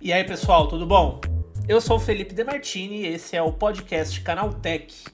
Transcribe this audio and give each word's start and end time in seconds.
E 0.00 0.12
aí, 0.12 0.22
pessoal, 0.22 0.68
tudo 0.68 0.86
bom? 0.86 1.20
Eu 1.66 1.80
sou 1.80 1.96
o 1.96 2.00
Felipe 2.00 2.32
Demartini 2.32 3.00
e 3.00 3.06
esse 3.08 3.34
é 3.36 3.42
o 3.42 3.52
podcast 3.52 4.20
Canaltech. 4.20 5.06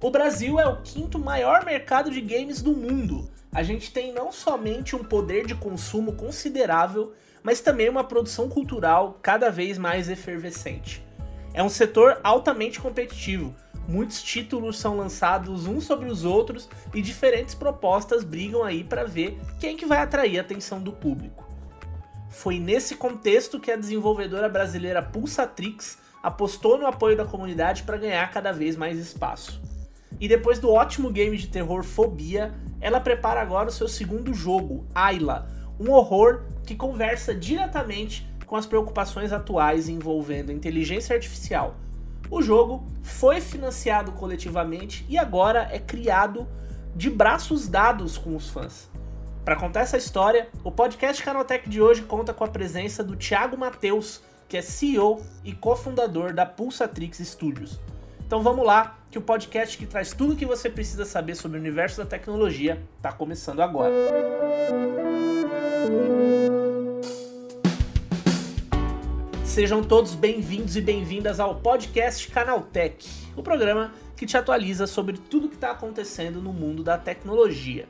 O 0.00 0.08
Brasil 0.08 0.60
é 0.60 0.68
o 0.68 0.82
quinto 0.82 1.18
maior 1.18 1.64
mercado 1.64 2.12
de 2.12 2.20
games 2.20 2.62
do 2.62 2.72
mundo. 2.76 3.28
A 3.52 3.64
gente 3.64 3.92
tem 3.92 4.12
não 4.12 4.30
somente 4.30 4.94
um 4.94 5.02
poder 5.02 5.44
de 5.44 5.56
consumo 5.56 6.12
considerável, 6.12 7.12
mas 7.42 7.60
também 7.60 7.88
uma 7.88 8.04
produção 8.04 8.48
cultural 8.48 9.18
cada 9.20 9.50
vez 9.50 9.78
mais 9.78 10.08
efervescente. 10.08 11.04
É 11.52 11.60
um 11.60 11.68
setor 11.68 12.20
altamente 12.22 12.80
competitivo. 12.80 13.52
Muitos 13.86 14.22
títulos 14.22 14.78
são 14.78 14.96
lançados 14.96 15.66
uns 15.66 15.84
sobre 15.84 16.08
os 16.08 16.24
outros 16.24 16.68
e 16.94 17.02
diferentes 17.02 17.54
propostas 17.54 18.24
brigam 18.24 18.62
aí 18.62 18.82
para 18.82 19.04
ver 19.04 19.38
quem 19.60 19.76
que 19.76 19.84
vai 19.84 19.98
atrair 19.98 20.38
a 20.38 20.42
atenção 20.42 20.80
do 20.80 20.92
público. 20.92 21.44
Foi 22.30 22.58
nesse 22.58 22.96
contexto 22.96 23.60
que 23.60 23.70
a 23.70 23.76
desenvolvedora 23.76 24.48
brasileira 24.48 25.02
Pulsatrix 25.02 25.98
apostou 26.22 26.78
no 26.78 26.86
apoio 26.86 27.16
da 27.16 27.24
comunidade 27.24 27.82
para 27.82 27.98
ganhar 27.98 28.30
cada 28.32 28.50
vez 28.50 28.76
mais 28.76 28.98
espaço. 28.98 29.62
E 30.18 30.26
depois 30.26 30.58
do 30.58 30.70
ótimo 30.70 31.10
game 31.10 31.36
de 31.36 31.48
terror 31.48 31.84
Fobia, 31.84 32.54
ela 32.80 33.00
prepara 33.00 33.40
agora 33.40 33.68
o 33.68 33.72
seu 33.72 33.86
segundo 33.86 34.32
jogo, 34.32 34.86
Ayla, 34.94 35.48
um 35.78 35.90
horror 35.90 36.44
que 36.64 36.74
conversa 36.74 37.34
diretamente 37.34 38.26
com 38.46 38.56
as 38.56 38.66
preocupações 38.66 39.32
atuais 39.32 39.88
envolvendo 39.88 40.52
inteligência 40.52 41.14
artificial. 41.14 41.76
O 42.30 42.42
jogo 42.42 42.84
foi 43.02 43.40
financiado 43.40 44.12
coletivamente 44.12 45.04
e 45.08 45.18
agora 45.18 45.68
é 45.70 45.78
criado 45.78 46.48
de 46.94 47.10
braços 47.10 47.68
dados 47.68 48.16
com 48.16 48.34
os 48.36 48.48
fãs. 48.48 48.88
Para 49.44 49.56
contar 49.56 49.80
essa 49.80 49.98
história, 49.98 50.48
o 50.62 50.70
podcast 50.70 51.22
Canotech 51.22 51.68
de 51.68 51.82
hoje 51.82 52.02
conta 52.02 52.32
com 52.32 52.44
a 52.44 52.48
presença 52.48 53.04
do 53.04 53.14
Thiago 53.14 53.58
Mateus, 53.58 54.22
que 54.48 54.56
é 54.56 54.62
CEO 54.62 55.22
e 55.44 55.52
cofundador 55.52 56.32
da 56.32 56.46
Pulsatrix 56.46 57.18
Studios. 57.18 57.78
Então 58.26 58.42
vamos 58.42 58.64
lá, 58.64 58.98
que 59.10 59.18
o 59.18 59.22
podcast 59.22 59.76
que 59.76 59.86
traz 59.86 60.14
tudo 60.14 60.32
o 60.32 60.36
que 60.36 60.46
você 60.46 60.70
precisa 60.70 61.04
saber 61.04 61.34
sobre 61.34 61.58
o 61.58 61.60
universo 61.60 61.98
da 61.98 62.06
tecnologia 62.06 62.82
está 62.96 63.12
começando 63.12 63.60
agora. 63.60 63.92
Sejam 69.54 69.84
todos 69.84 70.16
bem-vindos 70.16 70.74
e 70.74 70.80
bem-vindas 70.80 71.38
ao 71.38 71.54
podcast 71.54 72.26
Canaltech, 72.26 73.08
o 73.36 73.42
programa 73.42 73.92
que 74.16 74.26
te 74.26 74.36
atualiza 74.36 74.84
sobre 74.84 75.16
tudo 75.16 75.46
o 75.46 75.48
que 75.48 75.54
está 75.54 75.70
acontecendo 75.70 76.42
no 76.42 76.52
mundo 76.52 76.82
da 76.82 76.98
tecnologia. 76.98 77.86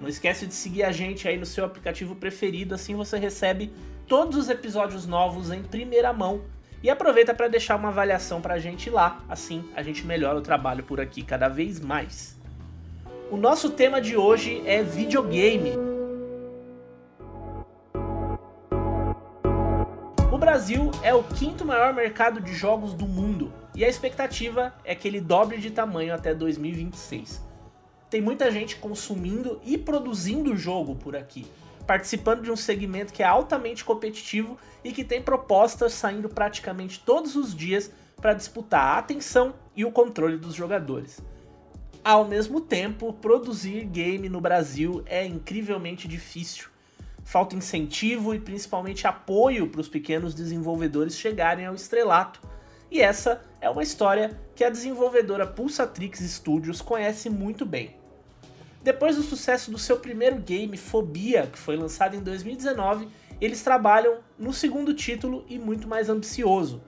Não 0.00 0.08
esquece 0.08 0.48
de 0.48 0.52
seguir 0.52 0.82
a 0.82 0.90
gente 0.90 1.28
aí 1.28 1.38
no 1.38 1.46
seu 1.46 1.64
aplicativo 1.64 2.16
preferido, 2.16 2.74
assim 2.74 2.96
você 2.96 3.16
recebe 3.18 3.72
todos 4.08 4.36
os 4.36 4.50
episódios 4.50 5.06
novos 5.06 5.52
em 5.52 5.62
primeira 5.62 6.12
mão. 6.12 6.40
E 6.82 6.90
aproveita 6.90 7.32
para 7.32 7.46
deixar 7.46 7.76
uma 7.76 7.90
avaliação 7.90 8.40
para 8.40 8.54
a 8.54 8.58
gente 8.58 8.90
lá, 8.90 9.24
assim 9.28 9.64
a 9.76 9.84
gente 9.84 10.04
melhora 10.04 10.38
o 10.38 10.42
trabalho 10.42 10.82
por 10.82 11.00
aqui 11.00 11.22
cada 11.22 11.46
vez 11.46 11.78
mais. 11.78 12.36
O 13.30 13.36
nosso 13.36 13.70
tema 13.70 14.00
de 14.00 14.16
hoje 14.16 14.60
é 14.66 14.82
videogame. 14.82 15.89
Brasil 20.60 20.90
é 21.02 21.14
o 21.14 21.22
quinto 21.22 21.64
maior 21.64 21.94
mercado 21.94 22.38
de 22.38 22.52
jogos 22.52 22.92
do 22.92 23.06
mundo 23.06 23.50
e 23.74 23.82
a 23.82 23.88
expectativa 23.88 24.74
é 24.84 24.94
que 24.94 25.08
ele 25.08 25.18
dobre 25.18 25.56
de 25.56 25.70
tamanho 25.70 26.12
até 26.12 26.34
2026 26.34 27.40
tem 28.10 28.20
muita 28.20 28.50
gente 28.50 28.76
consumindo 28.76 29.58
e 29.64 29.78
produzindo 29.78 30.54
jogo 30.54 30.96
por 30.96 31.16
aqui, 31.16 31.46
participando 31.86 32.42
de 32.42 32.50
um 32.50 32.56
segmento 32.56 33.10
que 33.10 33.22
é 33.22 33.26
altamente 33.26 33.82
competitivo 33.82 34.58
e 34.84 34.92
que 34.92 35.02
tem 35.02 35.22
propostas 35.22 35.94
saindo 35.94 36.28
praticamente 36.28 37.00
todos 37.00 37.36
os 37.36 37.56
dias 37.56 37.90
para 38.16 38.34
disputar 38.34 38.82
a 38.82 38.98
atenção 38.98 39.54
e 39.74 39.86
o 39.86 39.90
controle 39.90 40.36
dos 40.36 40.54
jogadores. 40.54 41.22
Ao 42.04 42.26
mesmo 42.26 42.60
tempo, 42.60 43.14
produzir 43.14 43.84
game 43.86 44.28
no 44.28 44.42
Brasil 44.42 45.02
é 45.06 45.24
incrivelmente 45.24 46.06
difícil. 46.06 46.69
Falta 47.30 47.54
incentivo 47.54 48.34
e 48.34 48.40
principalmente 48.40 49.06
apoio 49.06 49.68
para 49.68 49.80
os 49.80 49.88
pequenos 49.88 50.34
desenvolvedores 50.34 51.16
chegarem 51.16 51.64
ao 51.64 51.76
estrelato. 51.76 52.40
E 52.90 53.00
essa 53.00 53.40
é 53.60 53.70
uma 53.70 53.84
história 53.84 54.36
que 54.52 54.64
a 54.64 54.68
desenvolvedora 54.68 55.46
Pulsatrix 55.46 56.18
Studios 56.18 56.82
conhece 56.82 57.30
muito 57.30 57.64
bem. 57.64 57.94
Depois 58.82 59.14
do 59.14 59.22
sucesso 59.22 59.70
do 59.70 59.78
seu 59.78 60.00
primeiro 60.00 60.38
game, 60.38 60.76
Fobia, 60.76 61.46
que 61.46 61.56
foi 61.56 61.76
lançado 61.76 62.16
em 62.16 62.20
2019, 62.20 63.06
eles 63.40 63.62
trabalham 63.62 64.18
no 64.36 64.52
segundo 64.52 64.92
título 64.92 65.44
e 65.48 65.56
muito 65.56 65.86
mais 65.86 66.08
ambicioso. 66.08 66.82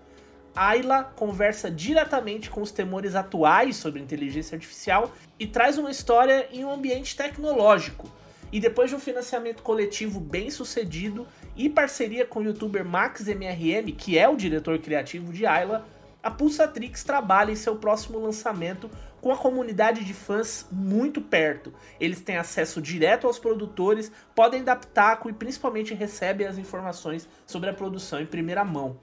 Ayla 0.56 1.04
conversa 1.04 1.70
diretamente 1.70 2.50
com 2.50 2.60
os 2.60 2.72
temores 2.72 3.14
atuais 3.14 3.76
sobre 3.76 4.03
inteligência 4.03 4.56
artificial 4.56 5.12
e 5.38 5.47
traz 5.47 5.78
uma 5.78 5.92
história 5.92 6.48
em 6.50 6.64
um 6.64 6.72
ambiente 6.72 7.14
tecnológico. 7.14 8.10
E 8.53 8.61
depois 8.61 8.91
de 8.91 8.97
um 8.97 9.01
financiamento 9.01 9.63
coletivo 9.63 10.21
bem 10.21 10.51
sucedido 10.51 11.27
e 11.57 11.71
parceria 11.71 12.27
com 12.27 12.41
o 12.41 12.45
youtuber 12.45 12.85
MaxMRM, 12.85 13.93
que 13.97 14.19
é 14.19 14.29
o 14.29 14.37
diretor 14.37 14.79
criativo 14.79 15.33
de 15.33 15.47
Ayla, 15.47 15.87
a 16.23 16.31
Pulsatrix 16.31 17.03
trabalha 17.03 17.51
em 17.51 17.57
seu 17.57 17.77
próximo 17.77 18.21
lançamento 18.21 18.91
com 19.23 19.33
a 19.33 19.37
comunidade 19.39 20.05
de 20.05 20.13
fãs 20.13 20.67
muito 20.71 21.21
perto. 21.21 21.73
Eles 21.99 22.21
têm 22.21 22.37
acesso 22.37 22.81
direto 22.81 23.27
aos 23.27 23.39
produtores, 23.39 24.13
podem 24.35 24.63
dar 24.63 24.77
pitaco 24.77 25.31
e 25.31 25.33
principalmente 25.33 25.95
recebem 25.95 26.47
as 26.47 26.59
informações 26.59 27.27
sobre 27.47 27.71
a 27.71 27.75
produção 27.75 28.21
em 28.21 28.27
primeira 28.27 28.65
mão. 28.65 28.99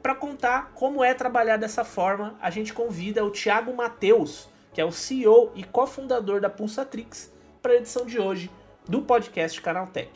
Para 0.00 0.14
contar 0.14 0.70
como 0.74 1.02
é 1.02 1.12
trabalhar 1.12 1.56
dessa 1.56 1.84
forma, 1.84 2.36
a 2.40 2.48
gente 2.48 2.72
convida 2.72 3.24
o 3.24 3.30
Thiago 3.30 3.74
Mateus, 3.74 4.48
que 4.72 4.80
é 4.80 4.84
o 4.84 4.92
CEO 4.92 5.50
e 5.54 5.64
cofundador 5.64 6.40
da 6.40 6.48
Pulsatrix, 6.48 7.32
para 7.60 7.72
a 7.72 7.76
edição 7.76 8.06
de 8.06 8.18
hoje 8.18 8.50
do 8.88 9.02
podcast 9.02 9.60
Canaltech. 9.60 10.10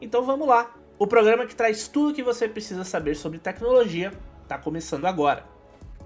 Então 0.00 0.22
vamos 0.22 0.46
lá. 0.46 0.74
O 0.98 1.06
programa 1.06 1.46
que 1.46 1.54
traz 1.54 1.88
tudo 1.88 2.10
o 2.10 2.14
que 2.14 2.22
você 2.22 2.48
precisa 2.48 2.84
saber 2.84 3.14
sobre 3.16 3.38
tecnologia 3.38 4.12
está 4.42 4.58
começando 4.58 5.06
agora. 5.06 5.44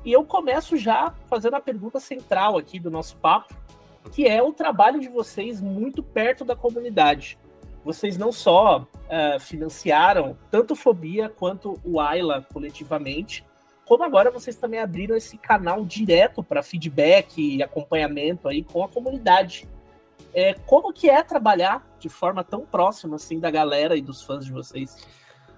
E 0.04 0.12
eu 0.12 0.24
começo 0.24 0.76
já 0.76 1.12
fazendo 1.28 1.54
a 1.54 1.60
pergunta 1.60 1.98
central 1.98 2.56
aqui 2.56 2.78
do 2.78 2.90
nosso 2.90 3.16
papo, 3.16 3.54
que 4.12 4.26
é 4.26 4.42
o 4.42 4.52
trabalho 4.52 5.00
de 5.00 5.08
vocês 5.08 5.60
muito 5.60 6.02
perto 6.02 6.44
da 6.44 6.54
comunidade. 6.54 7.38
Vocês 7.84 8.16
não 8.16 8.30
só 8.30 8.80
uh, 8.80 9.40
financiaram 9.40 10.36
tanto 10.50 10.76
Fobia 10.76 11.28
quanto 11.28 11.80
o 11.84 12.00
Ayla 12.00 12.46
coletivamente, 12.52 13.44
como 13.84 14.02
agora 14.02 14.30
vocês 14.30 14.56
também 14.56 14.80
abriram 14.80 15.16
esse 15.16 15.38
canal 15.38 15.84
direto 15.84 16.42
para 16.42 16.62
feedback 16.62 17.40
e 17.40 17.62
acompanhamento 17.62 18.48
aí 18.48 18.64
com 18.64 18.82
a 18.82 18.88
comunidade. 18.88 19.68
É, 20.36 20.52
como 20.52 20.92
que 20.92 21.08
é 21.08 21.22
trabalhar 21.22 21.82
de 21.98 22.10
forma 22.10 22.44
tão 22.44 22.60
próxima 22.66 23.16
assim 23.16 23.41
da 23.41 23.50
galera 23.50 23.97
e 23.97 24.02
dos 24.02 24.22
fãs 24.22 24.44
de 24.44 24.52
vocês? 24.52 24.94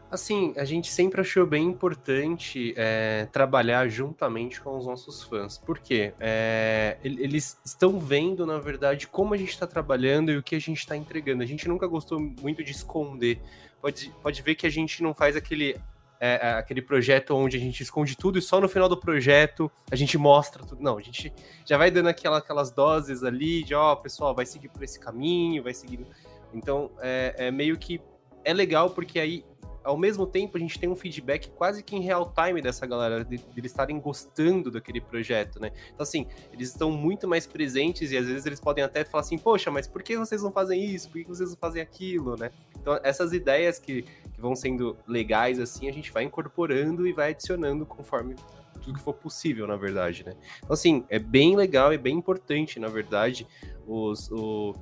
Assim, 0.09 0.55
a 0.57 0.65
gente 0.65 0.89
sempre 0.89 1.21
achou 1.21 1.45
bem 1.45 1.67
importante 1.67 2.75
é, 2.77 3.27
trabalhar 3.33 3.89
juntamente 3.89 4.61
com 4.61 4.79
os 4.79 4.87
nossos 4.87 5.25
fãs. 5.25 5.59
Por 5.59 5.81
quê? 5.81 6.15
É, 6.21 6.97
eles 7.03 7.61
estão 7.65 7.99
vendo, 7.99 8.47
na 8.47 8.61
verdade, 8.61 9.09
como 9.09 9.35
a 9.35 9.37
gente 9.37 9.51
está 9.51 9.67
trabalhando 9.67 10.31
e 10.31 10.37
o 10.37 10.43
que 10.45 10.55
a 10.55 10.61
gente 10.61 10.79
está 10.79 10.97
entregando. 10.97 11.43
A 11.43 11.47
gente 11.47 11.69
nunca 11.69 11.89
gostou 11.89 12.21
muito 12.21 12.63
de 12.63 12.71
esconder. 12.71 13.41
Pode, 13.83 14.15
pode 14.23 14.41
ver 14.43 14.55
que 14.55 14.67
a 14.67 14.71
gente 14.71 15.03
não 15.03 15.13
faz 15.13 15.35
aquele, 15.35 15.77
é, 16.21 16.49
é 16.49 16.53
aquele 16.53 16.83
projeto 16.83 17.35
onde 17.35 17.57
a 17.57 17.61
gente 17.61 17.83
esconde 17.83 18.17
tudo 18.17 18.39
e 18.39 18.43
só 18.43 18.61
no 18.61 18.69
final 18.69 18.89
do 18.89 18.97
projeto 18.97 19.71
a 19.91 19.97
gente 19.97 20.17
mostra 20.19 20.65
tudo. 20.65 20.83
Não, 20.83 20.99
a 20.99 21.03
gente 21.03 21.33
já 21.65 21.77
vai 21.77 21.91
dando 21.91 22.09
aquela, 22.09 22.39
aquelas 22.39 22.71
doses 22.71 23.23
ali 23.23 23.63
de, 23.63 23.75
ó, 23.75 23.93
oh, 23.93 23.97
pessoal, 23.97 24.35
vai 24.35 24.47
seguir 24.47 24.69
por 24.69 24.83
esse 24.83 24.99
caminho, 24.99 25.63
vai 25.63 25.75
seguir. 25.75 26.07
Então, 26.53 26.91
é, 27.01 27.35
é 27.39 27.51
meio 27.51 27.77
que 27.77 28.01
é 28.45 28.53
legal 28.53 28.91
porque 28.91 29.21
aí 29.21 29.45
ao 29.89 29.97
mesmo 29.97 30.27
tempo 30.27 30.59
a 30.59 30.61
gente 30.61 30.79
tem 30.79 30.87
um 30.87 30.95
feedback 30.95 31.51
quase 31.51 31.83
que 31.83 31.97
em 31.97 32.01
real 32.01 32.31
time 32.35 32.61
dessa 32.61 32.87
galera, 32.87 33.25
de, 33.25 33.39
de 33.39 33.45
eles 33.57 33.71
estarem 33.71 33.99
gostando 33.99 34.71
daquele 34.71 35.01
projeto, 35.01 35.59
né? 35.59 35.73
Então, 35.87 36.03
assim, 36.03 36.27
eles 36.53 36.69
estão 36.69 36.91
muito 36.91 37.27
mais 37.27 37.47
presentes 37.47 38.13
e 38.13 38.17
às 38.19 38.27
vezes 38.27 38.45
eles 38.45 38.61
podem 38.61 38.85
até 38.85 39.03
falar 39.03 39.23
assim, 39.23 39.39
poxa, 39.39 39.71
mas 39.71 39.87
por 39.87 40.03
que 40.03 40.17
vocês 40.17 40.43
não 40.43 40.53
fazem 40.53 40.85
isso? 40.85 41.09
Por 41.09 41.23
que 41.23 41.29
vocês 41.29 41.49
não 41.49 41.57
fazem 41.57 41.81
aquilo, 41.81 42.37
né? 42.37 42.51
Então, 42.79 43.01
essas 43.03 43.33
ideias 43.33 43.79
que, 43.79 44.05
que 44.39 44.43
vão 44.43 44.55
sendo 44.55 44.97
legais, 45.05 45.59
assim, 45.59 45.89
a 45.89 45.93
gente 45.93 46.13
vai 46.13 46.23
incorporando 46.23 47.09
e 47.09 47.13
vai 47.13 47.31
adicionando 47.31 47.85
conforme 47.85 48.37
tudo 48.81 48.97
que 48.97 49.01
for 49.01 49.13
possível, 49.13 49.67
na 49.67 49.75
verdade, 49.75 50.25
né? 50.25 50.35
Então, 50.59 50.73
assim, 50.73 51.05
é 51.09 51.19
bem 51.19 51.57
legal 51.57 51.93
e 51.93 51.99
bem 51.99 52.17
importante, 52.17 52.79
na 52.79 52.87
verdade, 52.87 53.45
os, 53.85 54.31
o, 54.31 54.73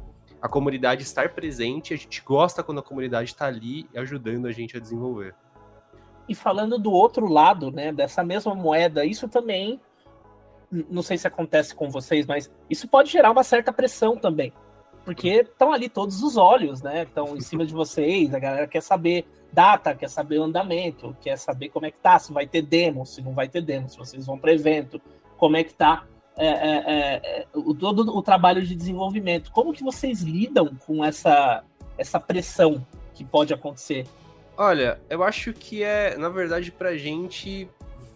a 0.43 0.49
comunidade 0.49 1.03
estar 1.03 1.31
presente, 1.31 1.95
a 1.95 1.97
gente 1.97 2.23
gosta 2.23 2.63
quando 2.63 2.81
a 2.81 2.83
comunidade 2.83 3.31
está 3.31 3.47
ali 3.47 3.89
ajudando 3.97 4.47
a 4.47 4.53
gente 4.53 4.77
a 4.77 4.81
desenvolver. 4.81 5.35
E 6.29 6.35
falando 6.35 6.79
do 6.79 6.93
outro 6.93 7.27
lado, 7.27 7.71
né, 7.71 7.93
dessa 7.93 8.23
mesma 8.23 8.55
moeda, 8.55 9.07
isso 9.07 9.27
também, 9.27 9.81
não 10.71 11.03
sei 11.03 11.17
se 11.17 11.27
acontece 11.27 11.75
com 11.75 11.89
vocês, 11.89 12.27
mas 12.27 12.53
isso 12.69 12.87
pode 12.89 13.11
gerar 13.11 13.31
uma 13.31 13.43
certa 13.43 13.73
pressão 13.73 14.19
também. 14.19 14.53
porque 15.07 15.29
estão 15.29 15.73
ali 15.73 15.89
todos 15.89 16.21
os 16.21 16.37
olhos, 16.37 16.83
né? 16.83 17.05
Estão 17.05 17.37
em 17.37 17.41
cima 17.41 17.65
de 17.65 17.73
vocês, 17.73 18.35
a 18.35 18.41
galera 18.41 18.67
quer 18.67 18.83
saber 18.83 19.25
data, 19.53 19.95
quer 19.95 20.09
saber 20.09 20.39
o 20.39 20.45
andamento, 20.45 21.17
quer 21.21 21.37
saber 21.39 21.69
como 21.71 21.87
é 21.87 21.91
que 21.91 21.99
tá, 21.99 22.19
se 22.19 22.33
vai 22.33 22.47
ter 22.47 22.63
demo, 22.63 23.07
se 23.07 23.23
não 23.23 23.33
vai 23.33 23.49
ter 23.49 23.63
demo, 23.63 23.89
se 23.89 23.97
vocês 23.97 24.27
vão 24.27 24.39
para 24.39 24.53
evento, 24.53 25.01
como 25.37 25.57
é 25.57 25.65
que 25.65 25.75
tá 25.75 26.05
é, 26.37 26.47
é, 26.47 27.21
é, 27.25 27.47
o, 27.55 27.75
todo 27.75 28.15
o 28.15 28.23
trabalho 28.23 28.63
de 28.63 28.75
desenvolvimento. 28.75 29.51
Como 29.51 29.73
que 29.73 29.83
vocês 29.83 30.21
lidam 30.21 30.77
com 30.87 31.03
essa, 31.03 31.65
essa 31.97 32.21
pressão 32.21 32.87
que 33.15 33.25
pode 33.25 33.55
acontecer? 33.55 34.07
Olha, 34.57 35.01
eu 35.09 35.23
acho 35.23 35.53
que 35.53 35.83
é, 35.83 36.17
na 36.17 36.29
verdade, 36.29 36.71
pra 36.71 36.97
gente 36.97 37.69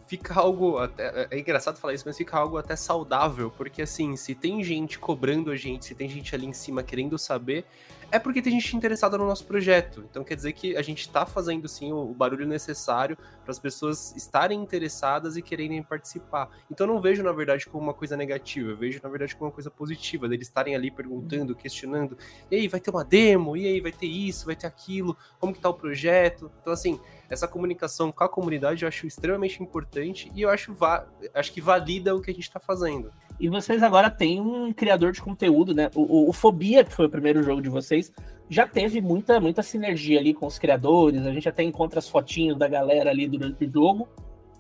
fica 0.07 0.35
algo 0.41 0.77
até 0.79 1.29
é 1.31 1.39
engraçado 1.39 1.79
falar 1.79 1.95
isso, 1.95 2.03
mas 2.05 2.17
fica 2.17 2.37
algo 2.37 2.59
até 2.59 2.75
saudável, 2.75 3.49
porque 3.57 3.81
assim, 3.81 4.17
se 4.17 4.35
tem 4.35 4.63
gente 4.65 4.99
cobrando 4.99 5.53
a 5.53 5.57
gente, 5.57 5.85
se 5.85 5.95
tem 5.95 6.09
gente 6.09 6.35
ali 6.35 6.47
em 6.47 6.53
cima 6.53 6.83
querendo 6.83 7.17
saber, 7.17 7.65
é 8.11 8.19
porque 8.19 8.43
tem 8.43 8.53
gente 8.53 8.77
interessada 8.77 9.17
no 9.17 9.27
nosso 9.27 9.45
projeto. 9.45 10.05
Então 10.11 10.25
quer 10.25 10.35
dizer 10.35 10.53
que 10.53 10.77
a 10.77 10.83
gente 10.83 11.01
está 11.01 11.25
fazendo 11.25 11.69
sim 11.69 11.93
o, 11.93 12.07
barulho 12.13 12.47
necessário 12.47 13.17
para 13.17 13.51
as 13.51 13.59
pessoas 13.59 14.15
estarem 14.17 14.61
interessadas 14.61 15.37
e 15.37 15.43
quererem 15.43 15.83
participar. 15.83 16.51
Então 16.71 16.87
eu 16.87 16.95
não 16.95 17.01
vejo 17.01 17.23
na 17.23 17.33
verdade 17.33 17.67
como 17.67 17.85
uma 17.85 17.95
coisa 17.95 18.17
negativa, 18.17 18.71
eu 18.71 18.77
vejo 18.77 19.01
na 19.03 19.09
verdade 19.09 19.35
como 19.37 19.49
uma 19.49 19.55
coisa 19.55 19.71
positiva, 19.71 20.29
deles 20.29 20.49
estarem 20.49 20.75
ali 20.75 20.91
perguntando, 20.91 21.55
questionando, 21.55 22.17
e 22.51 22.57
aí 22.57 22.69
vai 22.69 22.81
ter 22.81 22.91
uma 22.91 23.05
demo, 23.05 23.57
e 23.57 23.67
aí 23.67 23.81
vai 23.81 23.93
ter 23.93 24.07
isso, 24.07 24.47
vai 24.47 24.57
ter 24.57 24.67
aquilo, 24.67 25.17
como 25.39 25.53
que 25.53 25.61
tá 25.61 25.69
o 25.69 25.75
projeto. 25.75 26.51
Então 26.61 26.73
assim, 26.73 27.01
essa 27.29 27.47
comunicação 27.47 28.11
com 28.11 28.25
a 28.25 28.29
comunidade 28.29 28.83
eu 28.83 28.89
acho 28.89 29.07
extremamente 29.07 29.63
importante 29.63 30.31
e 30.35 30.43
eu 30.43 30.51
acho, 30.51 30.77
acho 31.33 31.53
que 31.53 31.61
valida 31.61 32.15
o 32.15 32.21
que 32.21 32.31
a 32.31 32.35
gente 32.35 32.45
está 32.45 32.59
fazendo. 32.59 33.13
E 33.41 33.49
vocês 33.49 33.83
agora 33.83 34.11
têm 34.11 34.39
um 34.39 34.71
criador 34.71 35.13
de 35.13 35.23
conteúdo, 35.23 35.75
né? 35.75 35.91
O, 35.95 36.29
o, 36.29 36.33
Fobia, 36.33 36.85
que 36.85 36.93
foi 36.93 37.07
o 37.07 37.11
primeiro 37.11 37.43
jogo 37.43 37.63
de 37.63 37.71
vocês, 37.71 38.13
já 38.51 38.67
teve 38.67 39.01
muita, 39.01 39.41
muita 39.41 39.63
sinergia 39.63 40.21
ali 40.21 40.35
com 40.35 40.47
os 40.47 40.59
criadores. 40.59 41.25
A 41.25 41.33
gente 41.33 41.49
até 41.49 41.63
encontra 41.63 41.99
as 41.99 42.09
fotinhos 42.09 42.59
da 42.59 42.69
galera 42.69 43.09
ali 43.09 43.27
durante 43.27 43.65
o 43.65 43.73
jogo. 43.73 44.07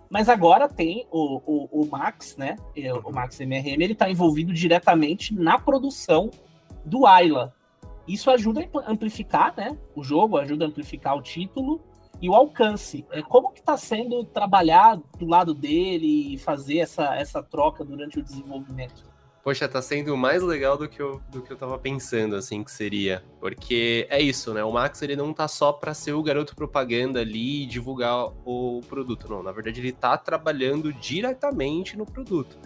Mas 0.08 0.30
agora 0.30 0.66
tem 0.66 1.06
o, 1.10 1.42
o, 1.46 1.82
o 1.82 1.86
Max, 1.90 2.38
né? 2.38 2.56
O 3.04 3.12
Max 3.12 3.38
MRM, 3.38 3.82
ele 3.82 3.92
está 3.92 4.10
envolvido 4.10 4.50
diretamente 4.50 5.34
na 5.34 5.58
produção 5.58 6.30
do 6.84 7.06
Ayla. 7.06 7.54
Isso 8.08 8.30
ajuda 8.30 8.66
a 8.74 8.90
amplificar 8.90 9.54
né, 9.56 9.76
o 9.94 10.02
jogo, 10.02 10.38
ajuda 10.38 10.64
a 10.64 10.68
amplificar 10.68 11.16
o 11.16 11.22
título 11.22 11.80
e 12.20 12.28
o 12.28 12.34
alcance. 12.34 13.06
É, 13.10 13.22
como 13.22 13.52
que 13.52 13.60
está 13.60 13.76
sendo 13.76 14.24
trabalhar 14.24 15.00
do 15.18 15.26
lado 15.26 15.54
dele 15.54 16.34
e 16.34 16.38
fazer 16.38 16.78
essa, 16.78 17.14
essa 17.16 17.42
troca 17.42 17.84
durante 17.84 18.18
o 18.18 18.22
desenvolvimento? 18.22 19.10
Poxa, 19.42 19.66
tá 19.66 19.80
sendo 19.80 20.14
mais 20.18 20.42
legal 20.42 20.76
do 20.76 20.86
que 20.86 21.00
eu, 21.00 21.18
do 21.30 21.40
que 21.40 21.50
eu 21.50 21.56
tava 21.56 21.78
pensando, 21.78 22.36
assim, 22.36 22.62
que 22.62 22.70
seria. 22.70 23.24
Porque 23.40 24.06
é 24.10 24.20
isso, 24.20 24.52
né? 24.52 24.62
O 24.62 24.70
Max, 24.70 25.00
ele 25.00 25.16
não 25.16 25.32
tá 25.32 25.48
só 25.48 25.72
para 25.72 25.94
ser 25.94 26.12
o 26.12 26.22
garoto 26.22 26.54
propaganda 26.54 27.20
ali 27.20 27.62
e 27.62 27.66
divulgar 27.66 28.26
o 28.44 28.82
produto, 28.86 29.30
não. 29.30 29.42
Na 29.42 29.50
verdade, 29.50 29.80
ele 29.80 29.92
tá 29.92 30.18
trabalhando 30.18 30.92
diretamente 30.92 31.96
no 31.96 32.04
produto. 32.04 32.58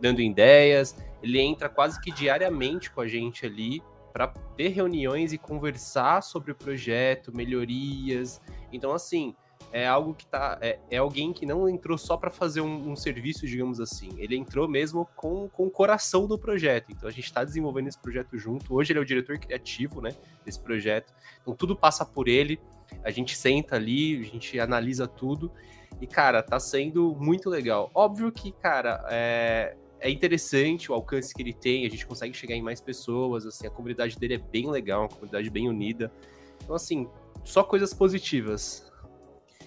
Dando 0.00 0.22
ideias, 0.22 0.96
ele 1.22 1.38
entra 1.38 1.68
quase 1.68 2.00
que 2.00 2.10
diariamente 2.10 2.90
com 2.90 3.02
a 3.02 3.08
gente 3.08 3.44
ali 3.44 3.82
para 4.10 4.28
ter 4.56 4.68
reuniões 4.68 5.32
e 5.32 5.38
conversar 5.38 6.22
sobre 6.22 6.52
o 6.52 6.54
projeto, 6.54 7.36
melhorias. 7.36 8.40
Então, 8.74 8.92
assim, 8.92 9.34
é 9.72 9.86
algo 9.86 10.14
que 10.14 10.26
tá. 10.26 10.58
É, 10.60 10.78
é 10.90 10.96
alguém 10.98 11.32
que 11.32 11.44
não 11.44 11.68
entrou 11.68 11.98
só 11.98 12.16
para 12.16 12.30
fazer 12.30 12.60
um, 12.60 12.90
um, 12.92 12.96
serviço, 12.96 13.46
digamos 13.46 13.80
assim. 13.80 14.10
Ele 14.18 14.36
entrou 14.36 14.68
mesmo 14.68 15.08
com, 15.16 15.48
com 15.48 15.66
o 15.66 15.70
coração 15.70 16.26
do 16.26 16.38
projeto. 16.38 16.92
Então 16.92 17.08
a 17.08 17.12
gente 17.12 17.24
está 17.24 17.42
desenvolvendo 17.42 17.88
esse 17.88 17.98
projeto 17.98 18.38
junto. 18.38 18.74
Hoje 18.74 18.92
ele 18.92 19.00
é 19.00 19.02
o 19.02 19.04
diretor 19.04 19.38
criativo, 19.38 20.00
né? 20.00 20.10
Desse 20.44 20.60
projeto. 20.60 21.12
Então 21.42 21.54
tudo 21.54 21.74
passa 21.74 22.04
por 22.04 22.28
ele. 22.28 22.60
A 23.02 23.10
gente 23.10 23.36
senta 23.36 23.76
ali, 23.76 24.20
a 24.20 24.24
gente 24.24 24.60
analisa 24.60 25.08
tudo. 25.08 25.50
E, 26.00 26.06
cara, 26.06 26.42
tá 26.42 26.58
sendo 26.60 27.16
muito 27.18 27.48
legal. 27.48 27.90
Óbvio 27.94 28.30
que, 28.30 28.52
cara, 28.52 29.04
é, 29.10 29.76
é 30.00 30.10
interessante 30.10 30.90
o 30.90 30.94
alcance 30.94 31.34
que 31.34 31.40
ele 31.40 31.52
tem, 31.52 31.86
a 31.86 31.88
gente 31.88 32.06
consegue 32.06 32.36
chegar 32.36 32.54
em 32.54 32.62
mais 32.62 32.80
pessoas, 32.80 33.46
assim, 33.46 33.66
a 33.66 33.70
comunidade 33.70 34.18
dele 34.18 34.34
é 34.34 34.38
bem 34.38 34.70
legal, 34.70 35.02
uma 35.02 35.08
comunidade 35.08 35.48
bem 35.50 35.68
unida. 35.68 36.12
Então, 36.62 36.74
assim, 36.74 37.08
só 37.44 37.62
coisas 37.62 37.92
positivas. 37.92 38.90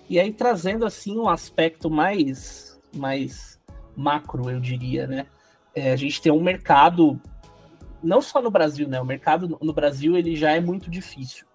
E 0.09 0.19
aí, 0.19 0.33
trazendo, 0.33 0.85
assim, 0.85 1.17
um 1.17 1.29
aspecto 1.29 1.89
mais, 1.89 2.79
mais 2.93 3.59
macro, 3.95 4.49
eu 4.49 4.59
diria, 4.59 5.05
né? 5.05 5.27
É, 5.75 5.91
a 5.91 5.95
gente 5.95 6.21
tem 6.21 6.31
um 6.31 6.41
mercado, 6.41 7.21
não 8.01 8.21
só 8.21 8.41
no 8.41 8.49
Brasil, 8.49 8.87
né? 8.87 8.99
O 8.99 9.05
mercado 9.05 9.57
no 9.61 9.73
Brasil, 9.73 10.17
ele 10.17 10.35
já 10.35 10.51
é 10.51 10.59
muito 10.59 10.89
difícil. 10.89 11.45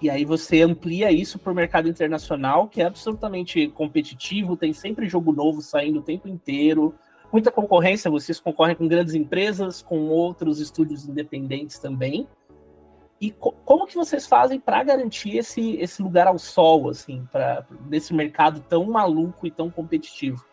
E 0.00 0.08
aí 0.08 0.24
você 0.24 0.62
amplia 0.62 1.10
isso 1.10 1.38
para 1.38 1.52
o 1.52 1.56
mercado 1.56 1.88
internacional, 1.88 2.68
que 2.68 2.80
é 2.80 2.84
absolutamente 2.84 3.66
competitivo, 3.68 4.56
tem 4.56 4.72
sempre 4.72 5.08
jogo 5.08 5.32
novo 5.32 5.60
saindo 5.60 5.98
o 5.98 6.02
tempo 6.02 6.28
inteiro, 6.28 6.94
muita 7.32 7.50
concorrência, 7.50 8.10
vocês 8.10 8.38
concorrem 8.38 8.76
com 8.76 8.86
grandes 8.86 9.14
empresas, 9.14 9.82
com 9.82 10.08
outros 10.08 10.60
estúdios 10.60 11.08
independentes 11.08 11.78
também. 11.78 12.28
E 13.20 13.30
co 13.30 13.52
como 13.64 13.86
que 13.86 13.94
vocês 13.94 14.26
fazem 14.26 14.60
para 14.60 14.82
garantir 14.84 15.36
esse, 15.36 15.76
esse 15.76 16.00
lugar 16.02 16.26
ao 16.26 16.38
sol, 16.38 16.88
assim, 16.88 17.26
para 17.32 17.66
nesse 17.88 18.14
mercado 18.14 18.60
tão 18.60 18.84
maluco 18.84 19.46
e 19.46 19.50
tão 19.50 19.70
competitivo? 19.70 20.44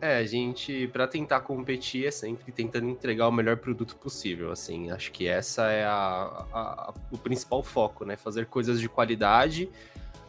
É, 0.00 0.18
a 0.18 0.24
gente, 0.24 0.86
para 0.88 1.08
tentar 1.08 1.40
competir, 1.40 2.06
é 2.06 2.10
sempre 2.10 2.52
tentando 2.52 2.88
entregar 2.88 3.26
o 3.26 3.32
melhor 3.32 3.56
produto 3.56 3.96
possível, 3.96 4.52
assim. 4.52 4.90
Acho 4.92 5.10
que 5.10 5.26
essa 5.26 5.70
é 5.70 5.84
a, 5.84 6.46
a, 6.52 6.60
a, 6.60 6.94
o 7.10 7.18
principal 7.18 7.62
foco, 7.64 8.04
né? 8.04 8.16
Fazer 8.16 8.46
coisas 8.46 8.80
de 8.80 8.88
qualidade 8.88 9.68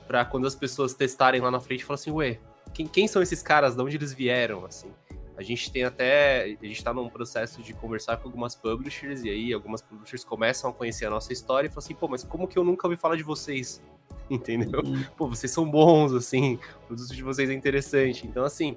para 0.08 0.26
quando 0.26 0.48
as 0.48 0.56
pessoas 0.56 0.96
testarem 0.96 1.40
lá 1.40 1.52
na 1.52 1.60
frente, 1.60 1.86
falar 1.86 1.96
assim, 1.96 2.10
ué, 2.10 2.40
quem, 2.74 2.88
quem 2.88 3.08
são 3.08 3.22
esses 3.22 3.44
caras? 3.44 3.76
De 3.76 3.82
onde 3.84 3.96
eles 3.96 4.12
vieram, 4.12 4.66
assim? 4.66 4.92
A 5.40 5.42
gente 5.42 5.72
tem 5.72 5.86
até. 5.86 6.44
A 6.44 6.66
gente 6.66 6.74
está 6.74 6.94
num 6.94 7.08
processo 7.08 7.62
de 7.64 7.74
conversar 7.74 8.18
com 8.18 8.28
algumas 8.28 8.56
publishers, 8.56 9.24
e 9.24 9.30
aí 9.30 9.54
algumas 9.54 9.82
publishers 9.82 10.22
começam 10.22 10.70
a 10.70 10.74
conhecer 10.74 11.06
a 11.06 11.10
nossa 11.10 11.32
história 11.32 11.68
e 11.68 11.70
falam 11.70 11.80
assim, 11.80 11.96
pô, 11.96 12.10
mas 12.10 12.26
como 12.26 12.46
que 12.46 12.60
eu 12.60 12.64
nunca 12.66 12.86
ouvi 12.86 12.98
falar 12.98 13.16
de 13.16 13.24
vocês? 13.24 13.82
Entendeu? 14.30 14.82
Uhum. 14.84 15.02
Pô, 15.16 15.30
vocês 15.30 15.50
são 15.50 15.66
bons, 15.72 16.12
assim, 16.12 16.60
o 16.84 16.88
produto 16.88 17.16
de 17.16 17.24
vocês 17.24 17.50
é 17.50 17.54
interessante. 17.54 18.28
Então, 18.28 18.44
assim, 18.44 18.76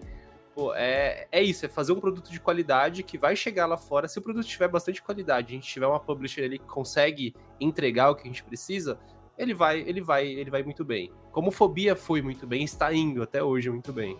pô, 0.54 0.72
é, 0.72 1.26
é 1.32 1.42
isso, 1.42 1.66
é 1.66 1.68
fazer 1.68 1.90
um 1.94 1.98
produto 1.98 2.30
de 2.30 2.38
qualidade 2.38 3.02
que 3.02 3.18
vai 3.18 3.34
chegar 3.34 3.66
lá 3.66 3.76
fora. 3.76 4.06
Se 4.06 4.20
o 4.20 4.22
produto 4.22 4.46
tiver 4.46 4.68
bastante 4.68 5.02
qualidade, 5.02 5.48
a 5.48 5.56
gente 5.56 5.66
tiver 5.66 5.88
uma 5.88 5.98
publisher 5.98 6.44
ali 6.44 6.60
que 6.60 6.66
consegue 6.66 7.34
entregar 7.58 8.10
o 8.10 8.14
que 8.14 8.22
a 8.22 8.26
gente 8.26 8.44
precisa, 8.44 9.00
ele 9.36 9.52
vai, 9.52 9.80
ele 9.80 10.00
vai, 10.00 10.28
ele 10.28 10.48
vai 10.48 10.62
muito 10.62 10.84
bem. 10.84 11.10
Como 11.32 11.50
Fobia 11.50 11.96
foi 11.96 12.22
muito 12.22 12.46
bem, 12.46 12.62
está 12.62 12.94
indo 12.94 13.20
até 13.20 13.42
hoje 13.42 13.68
muito 13.68 13.92
bem. 13.92 14.16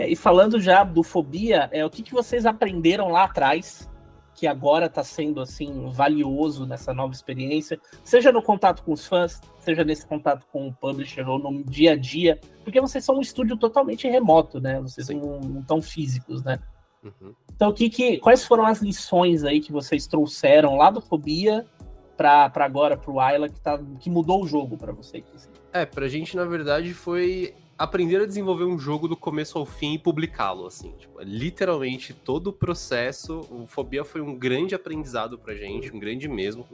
É, 0.00 0.08
e 0.08 0.16
falando 0.16 0.58
já 0.58 0.82
do 0.82 1.02
Fobia, 1.02 1.68
é, 1.70 1.84
o 1.84 1.90
que, 1.90 2.02
que 2.02 2.14
vocês 2.14 2.46
aprenderam 2.46 3.08
lá 3.08 3.24
atrás 3.24 3.86
que 4.34 4.46
agora 4.46 4.86
está 4.86 5.04
sendo 5.04 5.42
assim 5.42 5.90
valioso 5.90 6.64
nessa 6.64 6.94
nova 6.94 7.12
experiência, 7.12 7.78
seja 8.02 8.32
no 8.32 8.42
contato 8.42 8.82
com 8.82 8.94
os 8.94 9.06
fãs, 9.06 9.38
seja 9.58 9.84
nesse 9.84 10.06
contato 10.06 10.46
com 10.50 10.68
o 10.68 10.72
publisher 10.72 11.28
ou 11.28 11.38
no 11.38 11.62
dia 11.62 11.92
a 11.92 11.96
dia, 11.96 12.40
porque 12.64 12.80
vocês 12.80 13.04
são 13.04 13.18
um 13.18 13.20
estúdio 13.20 13.58
totalmente 13.58 14.08
remoto, 14.08 14.58
né? 14.58 14.80
Vocês 14.80 15.10
não 15.10 15.60
estão 15.60 15.82
físicos, 15.82 16.42
né? 16.42 16.58
Uhum. 17.04 17.34
Então, 17.54 17.68
o 17.68 17.74
que, 17.74 17.90
que, 17.90 18.16
quais 18.16 18.42
foram 18.42 18.64
as 18.64 18.80
lições 18.80 19.44
aí 19.44 19.60
que 19.60 19.70
vocês 19.70 20.06
trouxeram 20.06 20.76
lá 20.76 20.90
do 20.90 21.02
Fobia 21.02 21.66
para 22.16 22.50
agora 22.54 22.96
para 22.96 23.10
o 23.10 23.20
Ayla 23.20 23.50
que, 23.50 23.60
tá, 23.60 23.78
que 23.98 24.08
mudou 24.08 24.42
o 24.42 24.46
jogo 24.46 24.78
para 24.78 24.92
vocês? 24.92 25.24
Assim? 25.34 25.50
É, 25.74 25.84
para 25.84 26.06
a 26.06 26.08
gente 26.08 26.34
na 26.34 26.46
verdade 26.46 26.94
foi 26.94 27.54
aprender 27.80 28.20
a 28.20 28.26
desenvolver 28.26 28.64
um 28.64 28.78
jogo 28.78 29.08
do 29.08 29.16
começo 29.16 29.56
ao 29.56 29.64
fim 29.64 29.94
e 29.94 29.98
publicá-lo, 29.98 30.66
assim. 30.66 30.92
Tipo, 30.98 31.18
literalmente, 31.22 32.12
todo 32.12 32.48
o 32.48 32.52
processo, 32.52 33.40
o 33.50 33.66
Fobia 33.66 34.04
foi 34.04 34.20
um 34.20 34.36
grande 34.36 34.74
aprendizado 34.74 35.38
pra 35.38 35.54
gente, 35.54 35.90
um 35.90 35.98
grande 35.98 36.28
mesmo. 36.28 36.68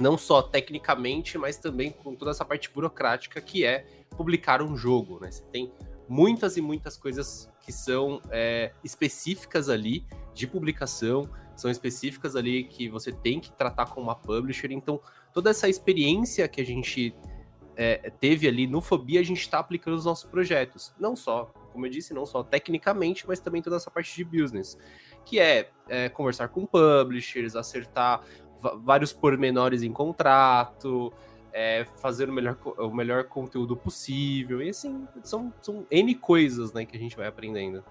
Não 0.00 0.16
só 0.16 0.40
tecnicamente, 0.40 1.36
mas 1.36 1.58
também 1.58 1.90
com 1.90 2.14
toda 2.14 2.30
essa 2.30 2.42
parte 2.42 2.70
burocrática 2.70 3.38
que 3.38 3.66
é 3.66 3.84
publicar 4.16 4.62
um 4.62 4.74
jogo, 4.74 5.20
né? 5.20 5.30
Você 5.30 5.44
tem 5.52 5.70
muitas 6.08 6.56
e 6.56 6.62
muitas 6.62 6.96
coisas 6.96 7.52
que 7.60 7.70
são 7.70 8.18
é, 8.30 8.72
específicas 8.82 9.68
ali 9.68 10.06
de 10.32 10.46
publicação, 10.46 11.28
são 11.54 11.70
específicas 11.70 12.34
ali 12.34 12.64
que 12.64 12.88
você 12.88 13.12
tem 13.12 13.40
que 13.40 13.52
tratar 13.52 13.90
com 13.90 14.00
uma 14.00 14.14
publisher. 14.14 14.72
Então, 14.72 14.98
toda 15.34 15.50
essa 15.50 15.68
experiência 15.68 16.48
que 16.48 16.62
a 16.62 16.64
gente 16.64 17.14
é, 17.76 18.10
teve 18.20 18.46
ali 18.46 18.66
no 18.66 18.80
Fobia, 18.80 19.20
a 19.20 19.24
gente 19.24 19.40
está 19.40 19.58
aplicando 19.58 19.94
nos 19.94 20.04
nossos 20.04 20.28
projetos. 20.28 20.94
Não 20.98 21.16
só, 21.16 21.52
como 21.72 21.86
eu 21.86 21.90
disse, 21.90 22.14
não 22.14 22.24
só 22.24 22.42
tecnicamente, 22.42 23.26
mas 23.26 23.40
também 23.40 23.62
toda 23.62 23.76
essa 23.76 23.90
parte 23.90 24.14
de 24.14 24.24
business. 24.24 24.78
Que 25.24 25.40
é, 25.40 25.70
é 25.88 26.08
conversar 26.08 26.48
com 26.48 26.66
publishers, 26.66 27.56
acertar 27.56 28.22
vários 28.82 29.12
pormenores 29.12 29.82
em 29.82 29.92
contrato, 29.92 31.12
é, 31.52 31.86
fazer 31.96 32.28
o 32.28 32.32
melhor, 32.32 32.56
o 32.78 32.94
melhor 32.94 33.24
conteúdo 33.24 33.76
possível. 33.76 34.62
E 34.62 34.70
assim, 34.70 35.06
são, 35.22 35.52
são 35.60 35.86
N 35.90 36.14
coisas 36.14 36.72
né, 36.72 36.84
que 36.84 36.96
a 36.96 37.00
gente 37.00 37.16
vai 37.16 37.26
aprendendo. 37.26 37.84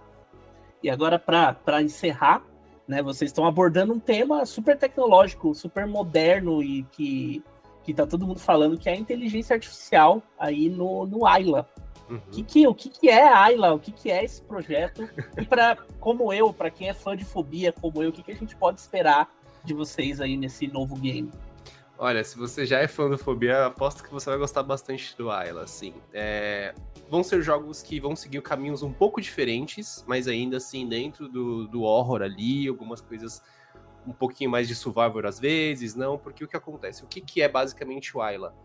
E 0.81 0.89
agora, 0.89 1.17
para 1.17 1.81
encerrar, 1.81 2.43
Né? 2.87 3.01
Vocês 3.01 3.29
estão 3.29 3.45
abordando 3.45 3.93
um 3.93 3.99
tema 3.99 4.45
super 4.45 4.77
tecnológico, 4.77 5.55
super 5.55 5.87
moderno 5.87 6.61
e 6.61 6.83
que, 6.91 7.41
que 7.83 7.93
tá 7.93 8.05
todo 8.07 8.25
mundo 8.25 8.39
falando 8.39 8.77
que 8.77 8.89
é 8.89 8.93
a 8.93 8.97
inteligência 8.97 9.55
artificial 9.55 10.23
aí 10.37 10.69
no, 10.69 11.05
no 11.05 11.25
Ayla. 11.25 11.69
Uhum. 12.09 12.19
Que 12.31 12.43
que, 12.43 12.67
o 12.67 12.73
que, 12.73 12.89
que 12.89 13.09
é 13.09 13.27
a 13.27 13.43
Ayla? 13.43 13.73
O 13.73 13.79
que, 13.79 13.91
que 13.91 14.11
é 14.11 14.23
esse 14.23 14.41
projeto? 14.41 15.09
E 15.37 15.45
para 15.45 15.77
como 15.99 16.31
eu, 16.33 16.53
para 16.53 16.69
quem 16.69 16.89
é 16.89 16.93
fã 16.93 17.15
de 17.15 17.25
fobia 17.25 17.71
como 17.71 18.01
eu, 18.03 18.09
o 18.09 18.13
que, 18.13 18.23
que 18.23 18.31
a 18.31 18.35
gente 18.35 18.55
pode 18.55 18.79
esperar 18.79 19.29
de 19.63 19.73
vocês 19.73 20.19
aí 20.19 20.35
nesse 20.35 20.67
novo 20.67 20.95
game? 20.95 21.31
Olha, 21.97 22.23
se 22.23 22.37
você 22.37 22.65
já 22.65 22.79
é 22.79 22.87
fã 22.87 23.09
do 23.09 23.17
Fobia, 23.17 23.67
aposto 23.67 24.03
que 24.03 24.11
você 24.11 24.29
vai 24.29 24.37
gostar 24.37 24.63
bastante 24.63 25.15
do 25.15 25.31
Ayla, 25.31 25.61
assim. 25.63 25.93
É... 26.11 26.73
Vão 27.09 27.23
ser 27.23 27.41
jogos 27.41 27.81
que 27.81 27.99
vão 27.99 28.15
seguir 28.15 28.41
caminhos 28.41 28.81
um 28.81 28.91
pouco 28.91 29.21
diferentes, 29.21 30.03
mas 30.07 30.27
ainda 30.27 30.57
assim 30.57 30.87
dentro 30.87 31.29
do, 31.29 31.67
do 31.67 31.83
horror 31.83 32.21
ali, 32.21 32.67
algumas 32.67 32.99
coisas 32.99 33.41
um 34.05 34.11
pouquinho 34.13 34.49
mais 34.49 34.67
de 34.67 34.75
survivor 34.75 35.25
às 35.25 35.39
vezes, 35.39 35.95
não, 35.95 36.17
porque 36.17 36.43
o 36.43 36.47
que 36.47 36.57
acontece? 36.57 37.03
O 37.03 37.07
que, 37.07 37.21
que 37.21 37.41
é 37.41 37.47
basicamente 37.47 38.15
o 38.15 38.21
Ayla? 38.21 38.55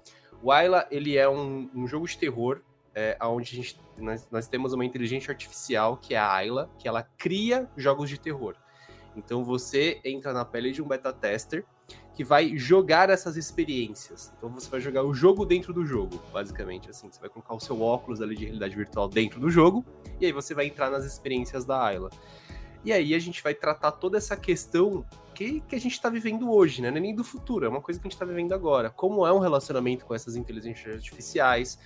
O 0.42 0.52
Ayla, 0.52 0.86
ele 0.90 1.16
é 1.16 1.28
um, 1.28 1.68
um 1.74 1.86
jogo 1.86 2.06
de 2.06 2.16
terror, 2.16 2.60
é, 2.94 3.16
onde 3.22 3.56
gente, 3.56 3.80
nós, 3.96 4.28
nós 4.30 4.48
temos 4.48 4.72
uma 4.72 4.84
inteligência 4.84 5.30
artificial, 5.30 5.96
que 5.96 6.14
é 6.14 6.18
a 6.18 6.32
Ayla, 6.32 6.70
que 6.78 6.88
ela 6.88 7.02
cria 7.02 7.68
jogos 7.76 8.08
de 8.08 8.18
terror. 8.18 8.56
Então 9.16 9.44
você 9.44 10.00
entra 10.04 10.32
na 10.32 10.44
pele 10.44 10.70
de 10.70 10.80
um 10.82 10.86
beta 10.86 11.12
tester, 11.12 11.64
que 12.14 12.24
vai 12.24 12.56
jogar 12.56 13.10
essas 13.10 13.36
experiências. 13.36 14.32
Então 14.36 14.50
você 14.50 14.68
vai 14.68 14.80
jogar 14.80 15.04
o 15.04 15.14
jogo 15.14 15.46
dentro 15.46 15.72
do 15.72 15.86
jogo, 15.86 16.20
basicamente 16.32 16.90
assim. 16.90 17.08
Você 17.10 17.20
vai 17.20 17.28
colocar 17.28 17.54
o 17.54 17.60
seu 17.60 17.80
óculos 17.80 18.20
ali 18.20 18.34
de 18.34 18.44
realidade 18.44 18.74
virtual 18.74 19.08
dentro 19.08 19.38
do 19.38 19.48
jogo, 19.48 19.84
e 20.20 20.26
aí 20.26 20.32
você 20.32 20.54
vai 20.54 20.66
entrar 20.66 20.90
nas 20.90 21.04
experiências 21.04 21.64
da 21.64 21.80
Ayla. 21.80 22.10
E 22.84 22.92
aí 22.92 23.14
a 23.14 23.18
gente 23.18 23.42
vai 23.42 23.54
tratar 23.54 23.92
toda 23.92 24.18
essa 24.18 24.36
questão 24.36 25.04
que, 25.38 25.60
que 25.60 25.76
a 25.76 25.80
gente 25.80 25.92
está 25.92 26.10
vivendo 26.10 26.50
hoje, 26.50 26.82
né? 26.82 26.90
Não 26.90 26.96
é 26.96 27.00
nem 27.00 27.14
do 27.14 27.22
futuro, 27.22 27.64
é 27.64 27.68
uma 27.68 27.80
coisa 27.80 28.00
que 28.00 28.04
a 28.04 28.08
gente 28.08 28.16
está 28.16 28.24
vivendo 28.24 28.52
agora. 28.52 28.90
Como 28.90 29.24
é 29.24 29.32
um 29.32 29.38
relacionamento 29.38 30.04
com 30.04 30.12
essas 30.12 30.34
inteligências 30.34 30.96
artificiais, 30.96 31.78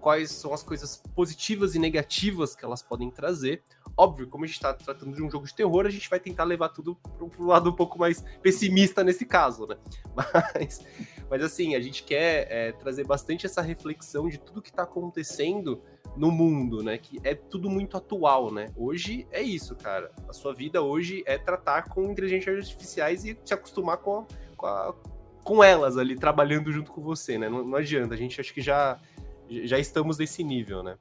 quais 0.00 0.32
são 0.32 0.52
as 0.52 0.64
coisas 0.64 1.00
positivas 1.14 1.76
e 1.76 1.78
negativas 1.78 2.56
que 2.56 2.64
elas 2.64 2.82
podem 2.82 3.08
trazer. 3.08 3.62
Óbvio, 3.96 4.26
como 4.26 4.42
a 4.42 4.46
gente 4.48 4.56
está 4.56 4.74
tratando 4.74 5.14
de 5.14 5.22
um 5.22 5.30
jogo 5.30 5.46
de 5.46 5.54
terror, 5.54 5.86
a 5.86 5.90
gente 5.90 6.10
vai 6.10 6.18
tentar 6.18 6.42
levar 6.42 6.70
tudo 6.70 6.96
para 6.96 7.24
um 7.24 7.46
lado 7.46 7.70
um 7.70 7.72
pouco 7.72 7.96
mais 7.96 8.24
pessimista 8.42 9.04
nesse 9.04 9.24
caso, 9.24 9.68
né? 9.68 9.76
Mas, 10.14 10.84
mas 11.28 11.42
assim, 11.42 11.74
a 11.74 11.80
gente 11.80 12.02
quer 12.02 12.46
é, 12.50 12.72
trazer 12.72 13.04
bastante 13.04 13.46
essa 13.46 13.60
reflexão 13.60 14.28
de 14.28 14.38
tudo 14.38 14.62
que 14.62 14.70
está 14.70 14.84
acontecendo 14.84 15.82
no 16.16 16.30
mundo, 16.30 16.82
né? 16.82 16.98
Que 16.98 17.18
é 17.22 17.34
tudo 17.34 17.68
muito 17.68 17.96
atual, 17.96 18.52
né? 18.52 18.66
Hoje 18.76 19.26
é 19.30 19.42
isso, 19.42 19.76
cara. 19.76 20.10
A 20.28 20.32
sua 20.32 20.54
vida 20.54 20.82
hoje 20.82 21.22
é 21.26 21.36
tratar 21.36 21.88
com 21.88 22.10
inteligências 22.10 22.58
artificiais 22.58 23.24
e 23.24 23.38
se 23.44 23.54
acostumar 23.54 23.98
com, 23.98 24.20
a, 24.20 24.26
com, 24.56 24.66
a, 24.66 24.94
com 25.44 25.62
elas 25.62 25.96
ali, 25.96 26.16
trabalhando 26.16 26.72
junto 26.72 26.90
com 26.90 27.02
você, 27.02 27.38
né? 27.38 27.48
Não, 27.48 27.64
não 27.64 27.76
adianta, 27.76 28.14
a 28.14 28.16
gente 28.16 28.40
acho 28.40 28.52
que 28.52 28.60
já, 28.60 28.98
já 29.48 29.78
estamos 29.78 30.18
nesse 30.18 30.42
nível, 30.42 30.82
né? 30.82 30.96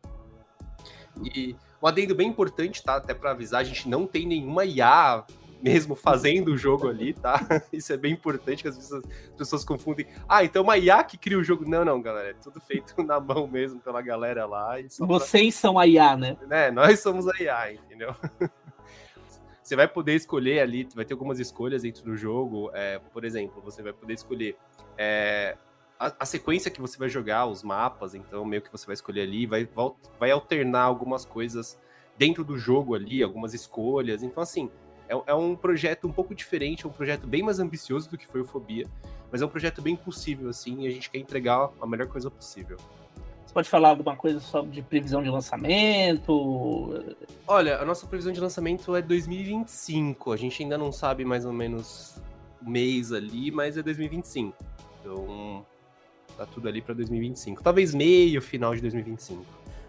E 1.23 1.55
um 1.81 1.87
adendo 1.87 2.13
bem 2.13 2.27
importante, 2.27 2.83
tá? 2.83 2.97
Até 2.97 3.13
para 3.13 3.31
avisar, 3.31 3.61
a 3.61 3.63
gente 3.63 3.87
não 3.87 4.05
tem 4.05 4.27
nenhuma 4.27 4.65
IA 4.65 5.25
mesmo 5.65 5.95
fazendo 5.95 6.49
o 6.49 6.57
jogo 6.57 6.87
ali, 6.87 7.11
tá? 7.11 7.39
Isso 7.73 7.91
é 7.91 7.97
bem 7.97 8.13
importante, 8.13 8.61
que 8.61 8.69
as 8.69 8.77
pessoas, 8.77 9.03
as 9.03 9.35
pessoas 9.35 9.65
confundem. 9.65 10.05
Ah, 10.29 10.43
então 10.43 10.61
uma 10.61 10.77
IA 10.77 11.03
que 11.03 11.17
cria 11.17 11.39
o 11.39 11.43
jogo. 11.43 11.67
Não, 11.67 11.83
não, 11.83 11.99
galera, 11.99 12.29
é 12.29 12.33
tudo 12.35 12.61
feito 12.61 12.93
na 13.03 13.19
mão 13.19 13.47
mesmo 13.47 13.79
pela 13.79 13.99
galera 13.99 14.45
lá. 14.45 14.75
Vocês 14.99 15.55
pra... 15.55 15.59
são 15.59 15.79
a 15.79 15.87
IA, 15.87 16.15
né? 16.15 16.37
né? 16.47 16.69
Nós 16.69 16.99
somos 16.99 17.27
a 17.27 17.33
IA, 17.41 17.73
entendeu? 17.73 18.15
Você 19.63 19.75
vai 19.75 19.87
poder 19.87 20.13
escolher 20.13 20.59
ali, 20.59 20.87
vai 20.93 21.03
ter 21.03 21.15
algumas 21.15 21.39
escolhas 21.39 21.81
dentro 21.81 22.03
do 22.03 22.15
jogo. 22.15 22.69
É, 22.71 22.99
por 23.11 23.25
exemplo, 23.25 23.63
você 23.63 23.81
vai 23.81 23.91
poder 23.91 24.13
escolher 24.13 24.55
é, 24.95 25.57
a, 25.99 26.13
a, 26.19 26.25
sequência 26.27 26.69
que 26.69 26.79
você 26.79 26.99
vai 26.99 27.09
jogar, 27.09 27.47
os 27.47 27.63
mapas, 27.63 28.13
então 28.13 28.45
meio 28.45 28.61
que 28.61 28.71
você 28.71 28.85
vai 28.85 28.93
escolher 28.93 29.21
ali, 29.21 29.47
vai, 29.47 29.67
vai 30.19 30.29
alternar 30.29 30.83
algumas 30.83 31.25
coisas 31.25 31.79
dentro 32.15 32.43
do 32.43 32.59
jogo 32.59 32.93
ali, 32.93 33.23
algumas 33.23 33.55
escolhas. 33.55 34.21
Então, 34.21 34.43
assim, 34.43 34.69
é, 35.07 35.13
é, 35.27 35.33
um 35.33 35.55
projeto 35.55 36.07
um 36.07 36.11
pouco 36.11 36.33
diferente, 36.33 36.85
é 36.85 36.87
um 36.87 36.91
projeto 36.91 37.27
bem 37.27 37.43
mais 37.43 37.59
ambicioso 37.59 38.09
do 38.09 38.17
que 38.17 38.27
foi 38.27 38.41
o 38.41 38.45
Fobia, 38.45 38.85
mas 39.31 39.41
é 39.41 39.45
um 39.45 39.49
projeto 39.49 39.81
bem 39.81 39.95
possível, 39.95 40.49
assim, 40.49 40.83
e 40.83 40.87
a 40.87 40.91
gente 40.91 41.09
quer 41.09 41.19
entregar 41.19 41.69
a 41.81 41.87
melhor 41.87 42.07
coisa 42.07 42.29
possível. 42.29 42.77
Você 43.45 43.53
pode 43.53 43.69
falar 43.69 43.89
alguma 43.89 44.15
coisa 44.15 44.39
sobre 44.39 44.81
previsão 44.81 45.23
de 45.23 45.29
lançamento? 45.29 47.03
Olha, 47.47 47.77
a 47.77 47.85
nossa 47.85 48.05
previsão 48.05 48.33
de 48.33 48.39
lançamento 48.39 48.95
é 48.95 49.01
2025. 49.01 50.31
A 50.31 50.37
gente 50.37 50.61
ainda 50.61 50.77
não 50.77 50.91
sabe 50.91 51.23
mais 51.23 51.45
ou 51.45 51.53
menos 51.53 52.21
o 52.61 52.69
mês 52.69 53.11
ali, 53.11 53.51
mas 53.51 53.77
é 53.77 53.83
2025. 53.83 54.53
Então, 54.99 55.65
Tá 56.37 56.45
tudo 56.45 56.67
ali 56.67 56.81
para 56.81 56.93
2025. 56.93 57.63
Talvez 57.63 57.93
meio, 57.93 58.41
final 58.41 58.75
de 58.75 58.81
2025. 58.81 59.45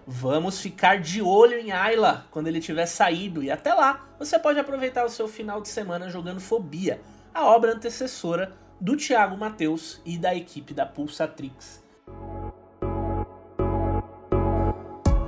Vamos 0.08 0.60
ficar 0.60 1.00
de 1.00 1.20
olho 1.20 1.58
em 1.58 1.72
Ayla 1.72 2.26
quando 2.30 2.46
ele 2.46 2.60
tiver 2.60 2.86
saído. 2.86 3.42
E 3.42 3.50
até 3.50 3.75
lá, 3.75 4.06
você 4.20 4.38
pode 4.38 4.60
aproveitar 4.60 5.04
o 5.04 5.10
seu 5.10 5.26
final 5.26 5.60
de 5.60 5.68
semana 5.68 6.08
jogando 6.08 6.38
Fobia, 6.38 7.00
a 7.34 7.44
obra 7.44 7.72
antecessora 7.72 8.52
do 8.80 8.96
Thiago 8.96 9.36
Matheus 9.36 10.00
e 10.06 10.16
da 10.16 10.32
equipe 10.32 10.72
da 10.72 10.86
Pulsatrix. 10.86 11.82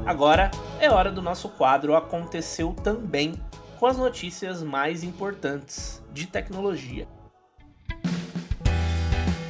Agora 0.06 0.48
é 0.78 0.88
hora 0.88 1.10
do 1.10 1.20
nosso 1.20 1.48
quadro 1.48 1.96
Aconteceu 1.96 2.72
Também, 2.72 3.34
com 3.80 3.86
as 3.86 3.98
notícias 3.98 4.62
mais 4.62 5.02
importantes 5.02 6.00
de 6.12 6.24
tecnologia. 6.24 7.08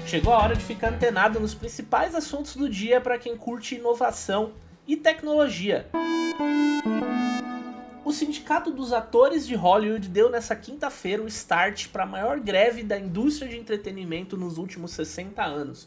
Chegou 0.06 0.32
a 0.32 0.38
hora 0.38 0.56
de 0.56 0.64
ficar 0.64 0.88
antenado 0.88 1.38
nos 1.38 1.54
principais 1.54 2.14
assuntos 2.14 2.56
do 2.56 2.66
dia 2.66 2.98
para 2.98 3.18
quem 3.18 3.36
curte 3.36 3.74
inovação 3.74 4.54
e 4.88 4.96
tecnologia. 4.96 5.86
O 8.02 8.10
Sindicato 8.10 8.70
dos 8.70 8.94
Atores 8.94 9.46
de 9.46 9.54
Hollywood 9.54 10.08
deu 10.08 10.30
nessa 10.30 10.56
quinta-feira 10.56 11.22
o 11.22 11.28
start 11.28 11.88
para 11.88 12.04
a 12.04 12.06
maior 12.06 12.40
greve 12.40 12.82
da 12.82 12.98
indústria 12.98 13.50
de 13.50 13.58
entretenimento 13.58 14.34
nos 14.34 14.56
últimos 14.56 14.92
60 14.92 15.44
anos. 15.44 15.86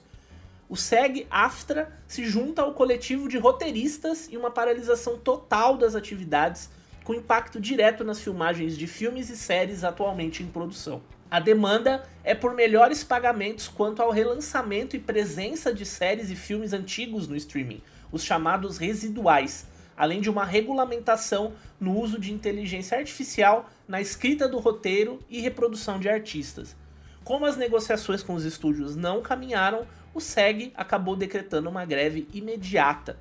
O 0.69 0.77
SEG-AFTRA 0.77 1.91
se 2.07 2.25
junta 2.25 2.61
ao 2.61 2.75
coletivo 2.75 3.27
de 3.27 3.39
roteiristas 3.39 4.29
e 4.31 4.37
uma 4.37 4.51
paralisação 4.51 5.17
total 5.17 5.75
das 5.75 5.95
atividades, 5.95 6.69
com 7.03 7.15
impacto 7.15 7.59
direto 7.59 8.03
nas 8.03 8.21
filmagens 8.21 8.77
de 8.77 8.85
filmes 8.85 9.31
e 9.31 9.35
séries 9.35 9.83
atualmente 9.83 10.43
em 10.43 10.47
produção. 10.47 11.01
A 11.31 11.39
demanda 11.39 12.03
é 12.25 12.35
por 12.35 12.53
melhores 12.53 13.05
pagamentos 13.05 13.69
quanto 13.69 14.01
ao 14.01 14.11
relançamento 14.11 14.97
e 14.97 14.99
presença 14.99 15.73
de 15.73 15.85
séries 15.85 16.29
e 16.29 16.35
filmes 16.35 16.73
antigos 16.73 17.25
no 17.25 17.37
streaming, 17.37 17.81
os 18.11 18.21
chamados 18.21 18.77
residuais, 18.77 19.65
além 19.95 20.19
de 20.19 20.29
uma 20.29 20.43
regulamentação 20.43 21.53
no 21.79 21.97
uso 21.97 22.19
de 22.19 22.33
inteligência 22.33 22.97
artificial 22.97 23.69
na 23.87 24.01
escrita 24.01 24.45
do 24.45 24.59
roteiro 24.59 25.21
e 25.29 25.39
reprodução 25.39 26.01
de 26.01 26.09
artistas. 26.09 26.75
Como 27.23 27.45
as 27.45 27.55
negociações 27.55 28.21
com 28.21 28.33
os 28.33 28.43
estúdios 28.43 28.97
não 28.97 29.21
caminharam, 29.21 29.87
o 30.13 30.19
SEG 30.19 30.73
acabou 30.75 31.15
decretando 31.15 31.69
uma 31.69 31.85
greve 31.85 32.27
imediata. 32.33 33.17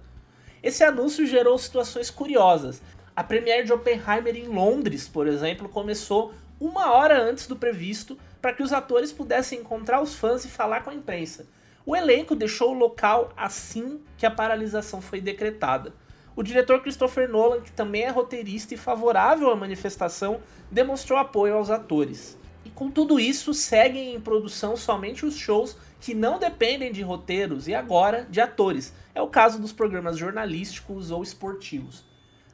Esse 0.61 0.83
anúncio 0.83 1.25
gerou 1.29 1.57
situações 1.57 2.11
curiosas. 2.11 2.83
A 3.15 3.23
premiere 3.23 3.65
de 3.65 3.73
Oppenheimer 3.73 4.35
em 4.35 4.49
Londres, 4.49 5.07
por 5.07 5.29
exemplo, 5.29 5.69
começou 5.69 6.35
uma 6.61 6.93
hora 6.93 7.19
antes 7.19 7.47
do 7.47 7.57
previsto 7.57 8.19
para 8.41 8.53
que 8.53 8.63
os 8.63 8.73
atores 8.73 9.13
pudessem 9.13 9.61
encontrar 9.61 10.03
os 10.03 10.15
fãs 10.15 10.45
e 10.45 10.49
falar 10.49 10.83
com 10.83 10.91
a 10.91 10.95
imprensa. 10.95 11.47
O 11.87 11.97
elenco 11.97 12.37
deixou 12.37 12.73
o 12.73 12.79
local 12.79 13.33
assim 13.37 14.01
que 14.19 14.27
a 14.27 14.31
paralisação 14.31 15.01
foi 15.01 15.21
decretada. 15.21 15.95
O 16.37 16.43
diretor 16.43 16.81
Christopher 16.83 17.29
Nolan, 17.29 17.61
que 17.61 17.73
também 17.73 18.03
é 18.03 18.11
roteirista 18.11 18.75
e 18.75 18.77
favorável 18.77 19.51
à 19.51 19.57
manifestação, 19.57 20.41
demonstrou 20.71 21.19
apoio 21.19 21.57
aos 21.57 21.71
atores. 21.71 22.39
E 22.65 22.71
com 22.71 22.91
tudo 22.91 23.19
isso, 23.19 23.55
seguem 23.55 24.15
em 24.15 24.21
produção 24.21 24.77
somente 24.77 25.25
os 25.25 25.37
shows 25.37 25.77
que 26.01 26.15
não 26.15 26.39
dependem 26.39 26.93
de 26.93 27.03
roteiros 27.03 27.69
e 27.69 27.75
agora 27.75 28.27
de 28.29 28.41
atores. 28.41 28.93
É 29.15 29.21
o 29.21 29.29
caso 29.29 29.59
dos 29.59 29.73
programas 29.73 30.17
jornalísticos 30.17 31.11
ou 31.11 31.23
esportivos. 31.23 32.05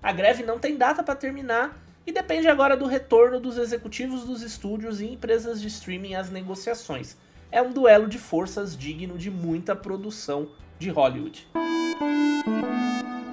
A 0.03 0.13
greve 0.13 0.43
não 0.43 0.59
tem 0.59 0.77
data 0.77 1.03
para 1.03 1.17
terminar 1.17 1.86
e 2.07 2.13
depende 2.13 2.47
agora 2.47 2.77
do 2.77 2.87
retorno 2.87 3.41
dos 3.41 3.59
executivos 3.59 4.25
dos 4.25 4.41
estúdios 4.41 5.01
e 5.01 5.07
empresas 5.07 5.61
de 5.61 5.67
streaming 5.67 6.15
às 6.15 6.31
negociações. 6.31 7.17
É 7.51 7.61
um 7.61 7.73
duelo 7.73 8.09
de 8.09 8.19
forças 8.19 8.77
digno 8.77 9.19
de 9.19 9.31
muita 9.31 9.75
produção 9.75 10.49
de 10.79 10.89
Hollywood. 10.89 11.49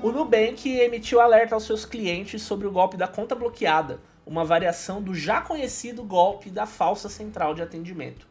O 0.02 0.12
Nubank 0.12 0.68
emitiu 0.68 1.22
alerta 1.22 1.56
aos 1.56 1.66
seus 1.66 1.86
clientes 1.86 2.42
sobre 2.42 2.68
o 2.68 2.72
golpe 2.72 2.98
da 2.98 3.08
conta 3.08 3.36
bloqueada, 3.36 4.00
uma 4.26 4.44
variação 4.44 5.02
do 5.02 5.14
já 5.14 5.42
conhecido 5.42 6.04
golpe 6.04 6.50
da 6.50 6.66
falsa 6.66 7.08
central 7.08 7.54
de 7.54 7.62
atendimento. 7.62 8.28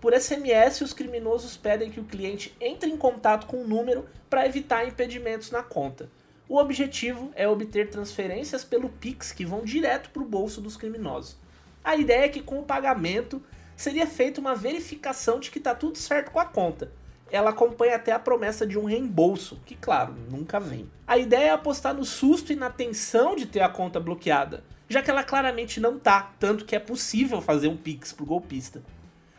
Por 0.00 0.12
SMS, 0.12 0.82
os 0.82 0.92
criminosos 0.92 1.56
pedem 1.56 1.90
que 1.90 1.98
o 1.98 2.04
cliente 2.04 2.54
entre 2.60 2.90
em 2.90 2.96
contato 2.96 3.46
com 3.46 3.62
o 3.62 3.66
número 3.66 4.06
para 4.28 4.46
evitar 4.46 4.86
impedimentos 4.86 5.50
na 5.50 5.62
conta. 5.62 6.08
O 6.46 6.58
objetivo 6.58 7.32
é 7.34 7.48
obter 7.48 7.88
transferências 7.88 8.62
pelo 8.62 8.90
Pix 8.90 9.32
que 9.32 9.46
vão 9.46 9.64
direto 9.64 10.10
para 10.10 10.22
o 10.22 10.26
bolso 10.26 10.60
dos 10.60 10.76
criminosos. 10.76 11.38
A 11.82 11.96
ideia 11.96 12.26
é 12.26 12.28
que 12.28 12.42
com 12.42 12.60
o 12.60 12.64
pagamento 12.64 13.42
seria 13.74 14.06
feita 14.06 14.42
uma 14.42 14.54
verificação 14.54 15.40
de 15.40 15.50
que 15.50 15.56
está 15.56 15.74
tudo 15.74 15.96
certo 15.96 16.30
com 16.30 16.38
a 16.38 16.44
conta. 16.44 16.92
Ela 17.30 17.50
acompanha 17.50 17.96
até 17.96 18.12
a 18.12 18.18
promessa 18.18 18.66
de 18.66 18.78
um 18.78 18.84
reembolso, 18.84 19.58
que 19.64 19.74
claro, 19.74 20.14
nunca 20.30 20.60
vem. 20.60 20.88
A 21.06 21.16
ideia 21.16 21.48
é 21.48 21.50
apostar 21.50 21.94
no 21.94 22.04
susto 22.04 22.52
e 22.52 22.56
na 22.56 22.68
tensão 22.68 23.34
de 23.34 23.46
ter 23.46 23.60
a 23.60 23.68
conta 23.68 23.98
bloqueada, 23.98 24.62
já 24.86 25.02
que 25.02 25.10
ela 25.10 25.24
claramente 25.24 25.80
não 25.80 25.98
tá, 25.98 26.34
tanto 26.38 26.66
que 26.66 26.76
é 26.76 26.78
possível 26.78 27.40
fazer 27.40 27.68
um 27.68 27.76
pix 27.76 28.12
pro 28.12 28.26
golpista. 28.26 28.82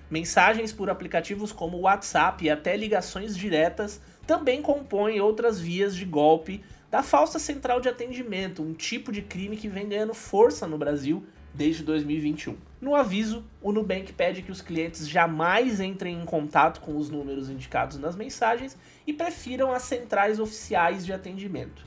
Mensagens 0.10 0.74
por 0.74 0.90
aplicativos 0.90 1.52
como 1.52 1.82
WhatsApp 1.82 2.46
e 2.46 2.50
até 2.50 2.76
ligações 2.76 3.38
diretas 3.38 4.02
também 4.26 4.62
compõem 4.62 5.22
outras 5.22 5.60
vias 5.60 5.96
de 5.96 6.06
golpe 6.06 6.64
da 6.96 7.04
falsa 7.04 7.38
central 7.38 7.82
de 7.82 7.90
atendimento, 7.90 8.64
um 8.64 8.74
tipo 8.74 9.12
de 9.12 9.22
crime 9.22 9.58
que 9.58 9.68
vem 9.68 9.90
ganhando 9.90 10.14
força 10.14 10.66
no 10.66 10.78
Brasil 10.78 11.26
desde 11.54 11.84
2021. 11.84 12.56
No 12.80 12.96
aviso, 12.96 13.44
o 13.62 13.74
Nubank 13.74 14.14
pede 14.14 14.42
que 14.42 14.50
os 14.50 14.62
clientes 14.62 15.06
jamais 15.06 15.82
entrem 15.82 16.22
em 16.22 16.24
contato 16.24 16.80
com 16.80 16.96
os 16.96 17.10
números 17.10 17.50
indicados 17.50 17.98
nas 17.98 18.16
mensagens 18.16 18.78
e 19.06 19.12
prefiram 19.12 19.74
as 19.74 19.82
centrais 19.82 20.40
oficiais 20.40 21.06
de 21.06 21.12
atendimento. 21.12 21.86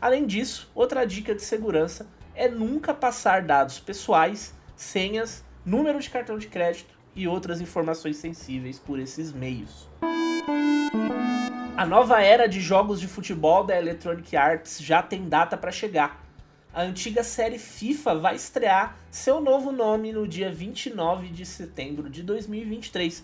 Além 0.00 0.24
disso, 0.24 0.70
outra 0.76 1.04
dica 1.04 1.34
de 1.34 1.42
segurança 1.42 2.06
é 2.32 2.48
nunca 2.48 2.94
passar 2.94 3.42
dados 3.42 3.80
pessoais, 3.80 4.54
senhas, 4.76 5.42
número 5.64 5.98
de 5.98 6.08
cartão 6.08 6.38
de 6.38 6.46
crédito 6.46 6.96
e 7.16 7.26
outras 7.26 7.60
informações 7.60 8.18
sensíveis 8.18 8.78
por 8.78 9.00
esses 9.00 9.32
meios. 9.32 9.88
A 11.76 11.84
nova 11.84 12.22
era 12.22 12.48
de 12.48 12.58
jogos 12.58 12.98
de 12.98 13.06
futebol 13.06 13.62
da 13.62 13.76
Electronic 13.76 14.34
Arts 14.34 14.78
já 14.80 15.02
tem 15.02 15.28
data 15.28 15.58
para 15.58 15.70
chegar. 15.70 16.24
A 16.72 16.80
antiga 16.80 17.22
série 17.22 17.58
FIFA 17.58 18.14
vai 18.14 18.34
estrear 18.34 18.96
seu 19.10 19.42
novo 19.42 19.70
nome 19.70 20.10
no 20.10 20.26
dia 20.26 20.50
29 20.50 21.28
de 21.28 21.44
setembro 21.44 22.08
de 22.08 22.22
2023. 22.22 23.22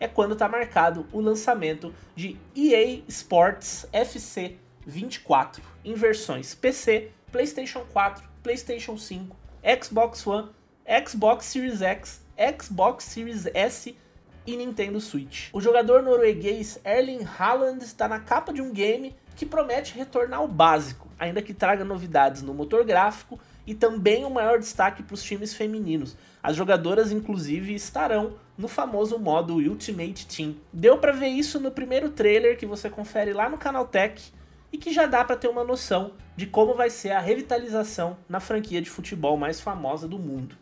É 0.00 0.08
quando 0.08 0.32
está 0.32 0.48
marcado 0.48 1.06
o 1.12 1.20
lançamento 1.20 1.94
de 2.16 2.38
EA 2.56 3.02
Sports 3.06 3.86
FC 3.92 4.56
24 4.86 5.62
em 5.84 5.92
versões 5.92 6.54
PC, 6.54 7.10
PlayStation 7.30 7.84
4, 7.92 8.26
PlayStation 8.42 8.96
5, 8.96 9.36
Xbox 9.84 10.26
One, 10.26 10.48
Xbox 11.06 11.44
Series 11.44 11.82
X, 11.82 12.24
Xbox 12.58 13.04
Series 13.04 13.44
S 13.52 13.94
e 14.46 14.56
Nintendo 14.56 15.00
Switch. 15.00 15.48
O 15.52 15.60
jogador 15.60 16.02
norueguês 16.02 16.80
Erling 16.84 17.26
Haaland 17.38 17.84
está 17.84 18.08
na 18.08 18.20
capa 18.20 18.52
de 18.52 18.60
um 18.60 18.72
game 18.72 19.14
que 19.36 19.46
promete 19.46 19.96
retornar 19.96 20.40
ao 20.40 20.48
básico, 20.48 21.08
ainda 21.18 21.40
que 21.40 21.54
traga 21.54 21.84
novidades 21.84 22.42
no 22.42 22.52
motor 22.52 22.84
gráfico 22.84 23.38
e 23.66 23.74
também 23.74 24.24
um 24.24 24.30
maior 24.30 24.58
destaque 24.58 25.02
para 25.02 25.14
os 25.14 25.22
times 25.22 25.54
femininos. 25.54 26.16
As 26.42 26.56
jogadoras, 26.56 27.12
inclusive, 27.12 27.74
estarão 27.74 28.34
no 28.56 28.68
famoso 28.68 29.18
modo 29.18 29.54
Ultimate 29.54 30.26
Team. 30.26 30.56
Deu 30.72 30.98
para 30.98 31.12
ver 31.12 31.28
isso 31.28 31.60
no 31.60 31.70
primeiro 31.70 32.10
trailer 32.10 32.58
que 32.58 32.66
você 32.66 32.90
confere 32.90 33.32
lá 33.32 33.48
no 33.48 33.58
canal 33.58 33.86
Tech 33.86 34.32
e 34.72 34.78
que 34.78 34.92
já 34.92 35.06
dá 35.06 35.24
para 35.24 35.36
ter 35.36 35.48
uma 35.48 35.64
noção 35.64 36.12
de 36.36 36.46
como 36.46 36.74
vai 36.74 36.90
ser 36.90 37.10
a 37.10 37.20
revitalização 37.20 38.16
na 38.28 38.40
franquia 38.40 38.80
de 38.80 38.90
futebol 38.90 39.36
mais 39.36 39.60
famosa 39.60 40.06
do 40.08 40.18
mundo. 40.18 40.56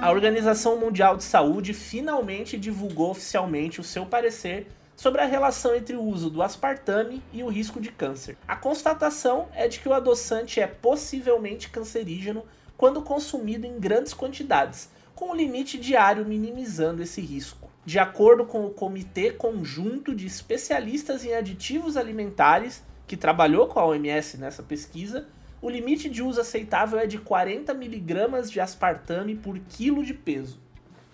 A 0.00 0.10
Organização 0.10 0.78
Mundial 0.80 1.18
de 1.18 1.24
Saúde 1.24 1.74
finalmente 1.74 2.56
divulgou 2.56 3.10
oficialmente 3.10 3.82
o 3.82 3.84
seu 3.84 4.06
parecer 4.06 4.66
sobre 4.96 5.20
a 5.20 5.26
relação 5.26 5.74
entre 5.74 5.94
o 5.94 6.02
uso 6.02 6.30
do 6.30 6.42
aspartame 6.42 7.22
e 7.34 7.42
o 7.42 7.48
risco 7.48 7.78
de 7.78 7.92
câncer. 7.92 8.38
A 8.48 8.56
constatação 8.56 9.48
é 9.54 9.68
de 9.68 9.78
que 9.78 9.86
o 9.86 9.92
adoçante 9.92 10.58
é 10.58 10.66
possivelmente 10.66 11.68
cancerígeno 11.68 12.44
quando 12.78 13.02
consumido 13.02 13.66
em 13.66 13.78
grandes 13.78 14.14
quantidades, 14.14 14.88
com 15.14 15.32
o 15.32 15.36
limite 15.36 15.78
diário 15.78 16.24
minimizando 16.24 17.02
esse 17.02 17.20
risco. 17.20 17.70
De 17.84 17.98
acordo 17.98 18.46
com 18.46 18.64
o 18.64 18.70
Comitê 18.70 19.30
Conjunto 19.30 20.14
de 20.14 20.26
Especialistas 20.26 21.26
em 21.26 21.34
Aditivos 21.34 21.98
Alimentares, 21.98 22.82
que 23.06 23.18
trabalhou 23.18 23.66
com 23.66 23.78
a 23.78 23.84
OMS 23.84 24.38
nessa 24.38 24.62
pesquisa, 24.62 25.28
o 25.62 25.68
limite 25.68 26.08
de 26.08 26.22
uso 26.22 26.40
aceitável 26.40 26.98
é 26.98 27.06
de 27.06 27.18
40 27.18 27.74
miligramas 27.74 28.50
de 28.50 28.60
aspartame 28.60 29.34
por 29.34 29.58
quilo 29.58 30.02
de 30.02 30.14
peso. 30.14 30.58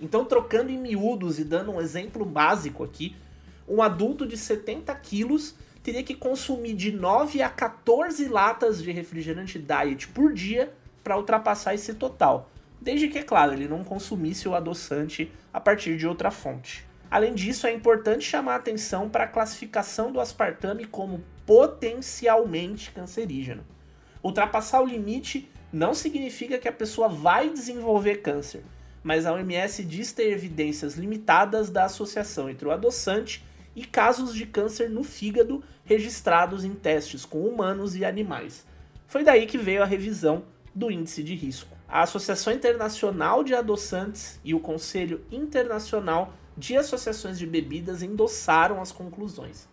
Então, 0.00 0.24
trocando 0.24 0.70
em 0.70 0.78
miúdos 0.78 1.38
e 1.38 1.44
dando 1.44 1.72
um 1.72 1.80
exemplo 1.80 2.24
básico 2.24 2.84
aqui, 2.84 3.16
um 3.68 3.82
adulto 3.82 4.26
de 4.26 4.36
70 4.36 4.94
quilos 4.96 5.56
teria 5.82 6.02
que 6.02 6.14
consumir 6.14 6.74
de 6.74 6.92
9 6.92 7.42
a 7.42 7.48
14 7.48 8.28
latas 8.28 8.82
de 8.82 8.90
refrigerante 8.92 9.58
diet 9.58 10.08
por 10.08 10.32
dia 10.32 10.72
para 11.02 11.16
ultrapassar 11.16 11.74
esse 11.74 11.94
total, 11.94 12.50
desde 12.80 13.08
que, 13.08 13.18
é 13.18 13.22
claro, 13.22 13.52
ele 13.52 13.68
não 13.68 13.82
consumisse 13.82 14.48
o 14.48 14.54
adoçante 14.54 15.30
a 15.52 15.60
partir 15.60 15.96
de 15.96 16.06
outra 16.06 16.30
fonte. 16.30 16.84
Além 17.10 17.34
disso, 17.34 17.66
é 17.66 17.72
importante 17.72 18.24
chamar 18.24 18.56
atenção 18.56 19.08
para 19.08 19.24
a 19.24 19.28
classificação 19.28 20.12
do 20.12 20.20
aspartame 20.20 20.84
como 20.84 21.22
potencialmente 21.46 22.90
cancerígeno. 22.90 23.64
Ultrapassar 24.26 24.82
o 24.82 24.86
limite 24.86 25.48
não 25.72 25.94
significa 25.94 26.58
que 26.58 26.66
a 26.66 26.72
pessoa 26.72 27.08
vai 27.08 27.48
desenvolver 27.48 28.16
câncer, 28.16 28.64
mas 29.00 29.24
a 29.24 29.32
OMS 29.32 29.84
diz 29.84 30.10
ter 30.10 30.32
evidências 30.32 30.96
limitadas 30.96 31.70
da 31.70 31.84
associação 31.84 32.50
entre 32.50 32.66
o 32.66 32.72
adoçante 32.72 33.44
e 33.76 33.84
casos 33.84 34.34
de 34.34 34.44
câncer 34.44 34.90
no 34.90 35.04
fígado 35.04 35.62
registrados 35.84 36.64
em 36.64 36.74
testes 36.74 37.24
com 37.24 37.46
humanos 37.46 37.94
e 37.94 38.04
animais. 38.04 38.66
Foi 39.06 39.22
daí 39.22 39.46
que 39.46 39.56
veio 39.56 39.80
a 39.80 39.86
revisão 39.86 40.42
do 40.74 40.90
índice 40.90 41.22
de 41.22 41.36
risco. 41.36 41.76
A 41.88 42.02
Associação 42.02 42.52
Internacional 42.52 43.44
de 43.44 43.54
Adoçantes 43.54 44.40
e 44.42 44.54
o 44.54 44.60
Conselho 44.60 45.24
Internacional 45.30 46.34
de 46.58 46.76
Associações 46.76 47.38
de 47.38 47.46
Bebidas 47.46 48.02
endossaram 48.02 48.80
as 48.80 48.90
conclusões. 48.90 49.68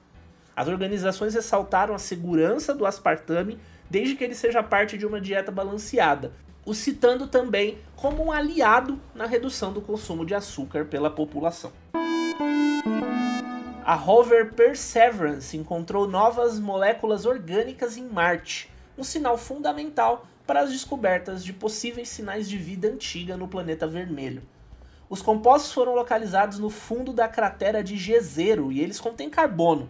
As 0.55 0.67
organizações 0.67 1.33
ressaltaram 1.33 1.95
a 1.95 1.99
segurança 1.99 2.75
do 2.75 2.85
aspartame 2.85 3.59
desde 3.89 4.15
que 4.15 4.23
ele 4.23 4.35
seja 4.35 4.61
parte 4.61 4.97
de 4.97 5.05
uma 5.05 5.19
dieta 5.19 5.51
balanceada, 5.51 6.31
o 6.65 6.73
citando 6.73 7.27
também 7.27 7.79
como 7.95 8.23
um 8.23 8.31
aliado 8.31 8.99
na 9.15 9.25
redução 9.25 9.73
do 9.73 9.81
consumo 9.81 10.25
de 10.25 10.35
açúcar 10.35 10.85
pela 10.85 11.09
população. 11.09 11.71
A 13.83 13.95
rover 13.95 14.53
Perseverance 14.53 15.57
encontrou 15.57 16.07
novas 16.07 16.59
moléculas 16.59 17.25
orgânicas 17.25 17.97
em 17.97 18.07
Marte, 18.07 18.71
um 18.97 19.03
sinal 19.03 19.37
fundamental 19.37 20.25
para 20.47 20.61
as 20.61 20.71
descobertas 20.71 21.43
de 21.43 21.51
possíveis 21.51 22.09
sinais 22.09 22.47
de 22.47 22.57
vida 22.57 22.87
antiga 22.87 23.35
no 23.35 23.47
planeta 23.47 23.87
vermelho. 23.87 24.43
Os 25.09 25.21
compostos 25.21 25.73
foram 25.73 25.95
localizados 25.95 26.59
no 26.59 26.69
fundo 26.69 27.11
da 27.11 27.27
cratera 27.27 27.83
de 27.83 27.97
Jezero 27.97 28.71
e 28.71 28.79
eles 28.79 28.99
contêm 28.99 29.29
carbono. 29.29 29.89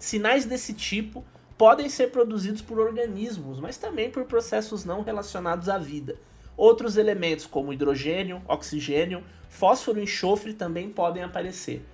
Sinais 0.00 0.46
desse 0.46 0.72
tipo 0.72 1.22
podem 1.58 1.90
ser 1.90 2.10
produzidos 2.10 2.62
por 2.62 2.78
organismos, 2.78 3.60
mas 3.60 3.76
também 3.76 4.10
por 4.10 4.24
processos 4.24 4.82
não 4.82 5.02
relacionados 5.02 5.68
à 5.68 5.76
vida. 5.76 6.16
Outros 6.56 6.96
elementos, 6.96 7.44
como 7.44 7.70
hidrogênio, 7.70 8.40
oxigênio, 8.48 9.22
fósforo 9.50 10.00
e 10.00 10.04
enxofre, 10.04 10.54
também 10.54 10.88
podem 10.88 11.22
aparecer. 11.22 11.84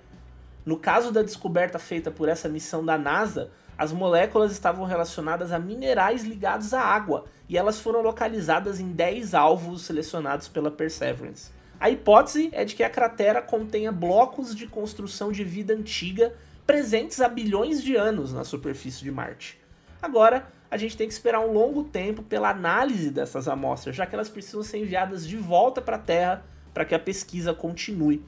No 0.65 0.79
caso 0.79 1.11
da 1.11 1.21
descoberta 1.21 1.77
feita 1.77 2.09
por 2.09 2.29
essa 2.29 2.47
missão 2.47 2.83
da 2.83 2.97
NASA, 2.97 3.51
as 3.77 3.91
moléculas 3.91 4.53
estavam 4.53 4.85
relacionadas 4.85 5.51
a 5.51 5.59
minerais 5.59 6.23
ligados 6.23 6.73
à 6.73 6.81
água 6.81 7.25
e 7.49 7.57
elas 7.57 7.77
foram 7.77 8.01
localizadas 8.01 8.79
em 8.79 8.93
10 8.93 9.33
alvos 9.33 9.81
selecionados 9.81 10.47
pela 10.47 10.71
Perseverance. 10.71 11.51
A 11.77 11.89
hipótese 11.89 12.49
é 12.53 12.63
de 12.63 12.73
que 12.73 12.83
a 12.83 12.89
cratera 12.89 13.41
contenha 13.41 13.91
blocos 13.91 14.55
de 14.55 14.65
construção 14.65 15.29
de 15.29 15.43
vida 15.43 15.73
antiga 15.73 16.33
presentes 16.67 17.21
há 17.21 17.29
bilhões 17.29 17.81
de 17.81 17.95
anos 17.95 18.33
na 18.33 18.43
superfície 18.43 19.01
de 19.01 19.09
Marte. 19.09 19.57
Agora, 20.01 20.51
a 20.69 20.75
gente 20.75 20.97
tem 20.97 21.07
que 21.07 21.13
esperar 21.13 21.39
um 21.39 21.53
longo 21.53 21.85
tempo 21.85 22.21
pela 22.21 22.49
análise 22.49 23.09
dessas 23.09 23.47
amostras, 23.47 23.95
já 23.95 24.05
que 24.05 24.13
elas 24.13 24.27
precisam 24.27 24.61
ser 24.61 24.79
enviadas 24.79 25.25
de 25.25 25.37
volta 25.37 25.81
para 25.81 25.95
a 25.95 25.99
Terra 25.99 26.45
para 26.73 26.83
que 26.83 26.93
a 26.93 26.99
pesquisa 26.99 27.53
continue. 27.53 28.21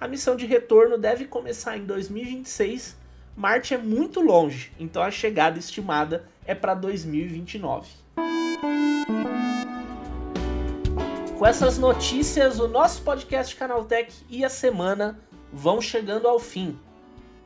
A 0.00 0.08
missão 0.08 0.34
de 0.34 0.46
retorno 0.46 0.96
deve 0.96 1.26
começar 1.26 1.76
em 1.76 1.84
2026. 1.84 2.96
Marte 3.36 3.74
é 3.74 3.78
muito 3.78 4.20
longe, 4.20 4.72
então 4.80 5.02
a 5.02 5.10
chegada 5.10 5.58
estimada 5.58 6.24
é 6.46 6.54
para 6.54 6.74
2029. 6.74 7.90
Com 11.38 11.46
essas 11.46 11.76
notícias, 11.76 12.58
o 12.58 12.68
nosso 12.68 13.02
podcast 13.02 13.54
Canaltech 13.54 14.12
e 14.30 14.44
a 14.44 14.48
semana 14.48 15.20
vão 15.52 15.80
chegando 15.80 16.26
ao 16.26 16.38
fim. 16.38 16.78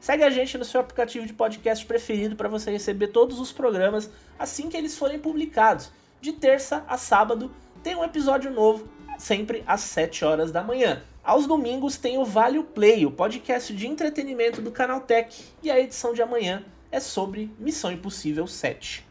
Segue 0.07 0.23
a 0.23 0.31
gente 0.31 0.57
no 0.57 0.65
seu 0.65 0.81
aplicativo 0.81 1.27
de 1.27 1.33
podcast 1.33 1.85
preferido 1.85 2.37
para 2.37 2.49
você 2.49 2.71
receber 2.71 3.09
todos 3.09 3.41
os 3.41 3.51
programas 3.51 4.09
assim 4.39 4.69
que 4.69 4.77
eles 4.77 4.97
forem 4.97 5.19
publicados. 5.19 5.91
De 6.21 6.31
terça 6.31 6.85
a 6.87 6.97
sábado 6.97 7.51
tem 7.83 7.97
um 7.97 8.05
episódio 8.05 8.49
novo, 8.53 8.89
sempre 9.19 9.65
às 9.67 9.81
7 9.81 10.25
horas 10.25 10.53
da 10.53 10.63
manhã. 10.63 11.03
Aos 11.25 11.49
domingos 11.49 11.97
tem 11.97 12.19
o 12.19 12.25
Vale 12.25 12.63
Play, 12.63 13.05
o 13.05 13.11
podcast 13.11 13.75
de 13.75 13.89
entretenimento 13.89 14.63
do 14.63 14.71
Canal 14.71 15.01
Tech, 15.01 15.45
e 15.61 15.73
a 15.73 15.81
edição 15.81 16.15
de 16.15 16.23
amanhã 16.23 16.65
é 16.93 17.01
sobre 17.01 17.51
Missão 17.59 17.91
Impossível 17.91 18.47
7. 18.47 19.05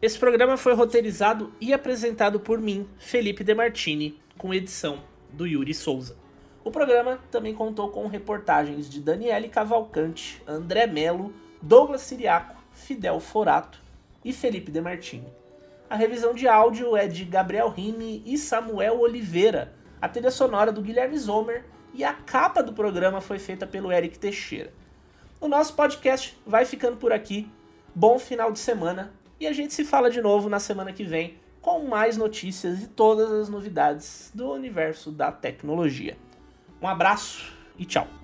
Esse 0.00 0.18
programa 0.18 0.56
foi 0.56 0.72
roteirizado 0.72 1.52
e 1.60 1.74
apresentado 1.74 2.40
por 2.40 2.58
mim, 2.58 2.88
Felipe 2.96 3.44
Demartini, 3.44 4.18
com 4.38 4.54
edição 4.54 5.04
do 5.30 5.46
Yuri 5.46 5.74
Souza. 5.74 6.21
O 6.64 6.70
programa 6.70 7.18
também 7.30 7.54
contou 7.54 7.90
com 7.90 8.06
reportagens 8.06 8.88
de 8.88 9.00
Daniele 9.00 9.48
Cavalcante, 9.48 10.40
André 10.46 10.86
Melo, 10.86 11.34
Douglas 11.60 12.02
Siriaco, 12.02 12.54
Fidel 12.70 13.18
Forato 13.18 13.80
e 14.24 14.32
Felipe 14.32 14.70
Demartini. 14.70 15.26
A 15.90 15.96
revisão 15.96 16.32
de 16.32 16.46
áudio 16.46 16.96
é 16.96 17.08
de 17.08 17.24
Gabriel 17.24 17.68
Rime 17.68 18.22
e 18.24 18.38
Samuel 18.38 19.00
Oliveira, 19.00 19.74
a 20.00 20.08
trilha 20.08 20.30
sonora 20.30 20.70
do 20.70 20.80
Guilherme 20.80 21.18
Zomer 21.18 21.64
e 21.92 22.04
a 22.04 22.14
capa 22.14 22.62
do 22.62 22.72
programa 22.72 23.20
foi 23.20 23.38
feita 23.38 23.66
pelo 23.66 23.92
Eric 23.92 24.18
Teixeira. 24.18 24.72
O 25.40 25.48
nosso 25.48 25.74
podcast 25.74 26.38
vai 26.46 26.64
ficando 26.64 26.96
por 26.96 27.12
aqui. 27.12 27.50
Bom 27.94 28.18
final 28.18 28.52
de 28.52 28.60
semana 28.60 29.12
e 29.38 29.46
a 29.46 29.52
gente 29.52 29.74
se 29.74 29.84
fala 29.84 30.08
de 30.08 30.22
novo 30.22 30.48
na 30.48 30.60
semana 30.60 30.92
que 30.92 31.02
vem 31.04 31.38
com 31.60 31.80
mais 31.86 32.16
notícias 32.16 32.82
e 32.82 32.86
todas 32.86 33.30
as 33.30 33.48
novidades 33.48 34.30
do 34.32 34.50
universo 34.52 35.10
da 35.10 35.30
tecnologia. 35.30 36.16
Um 36.82 36.88
abraço 36.88 37.44
e 37.78 37.84
tchau! 37.84 38.21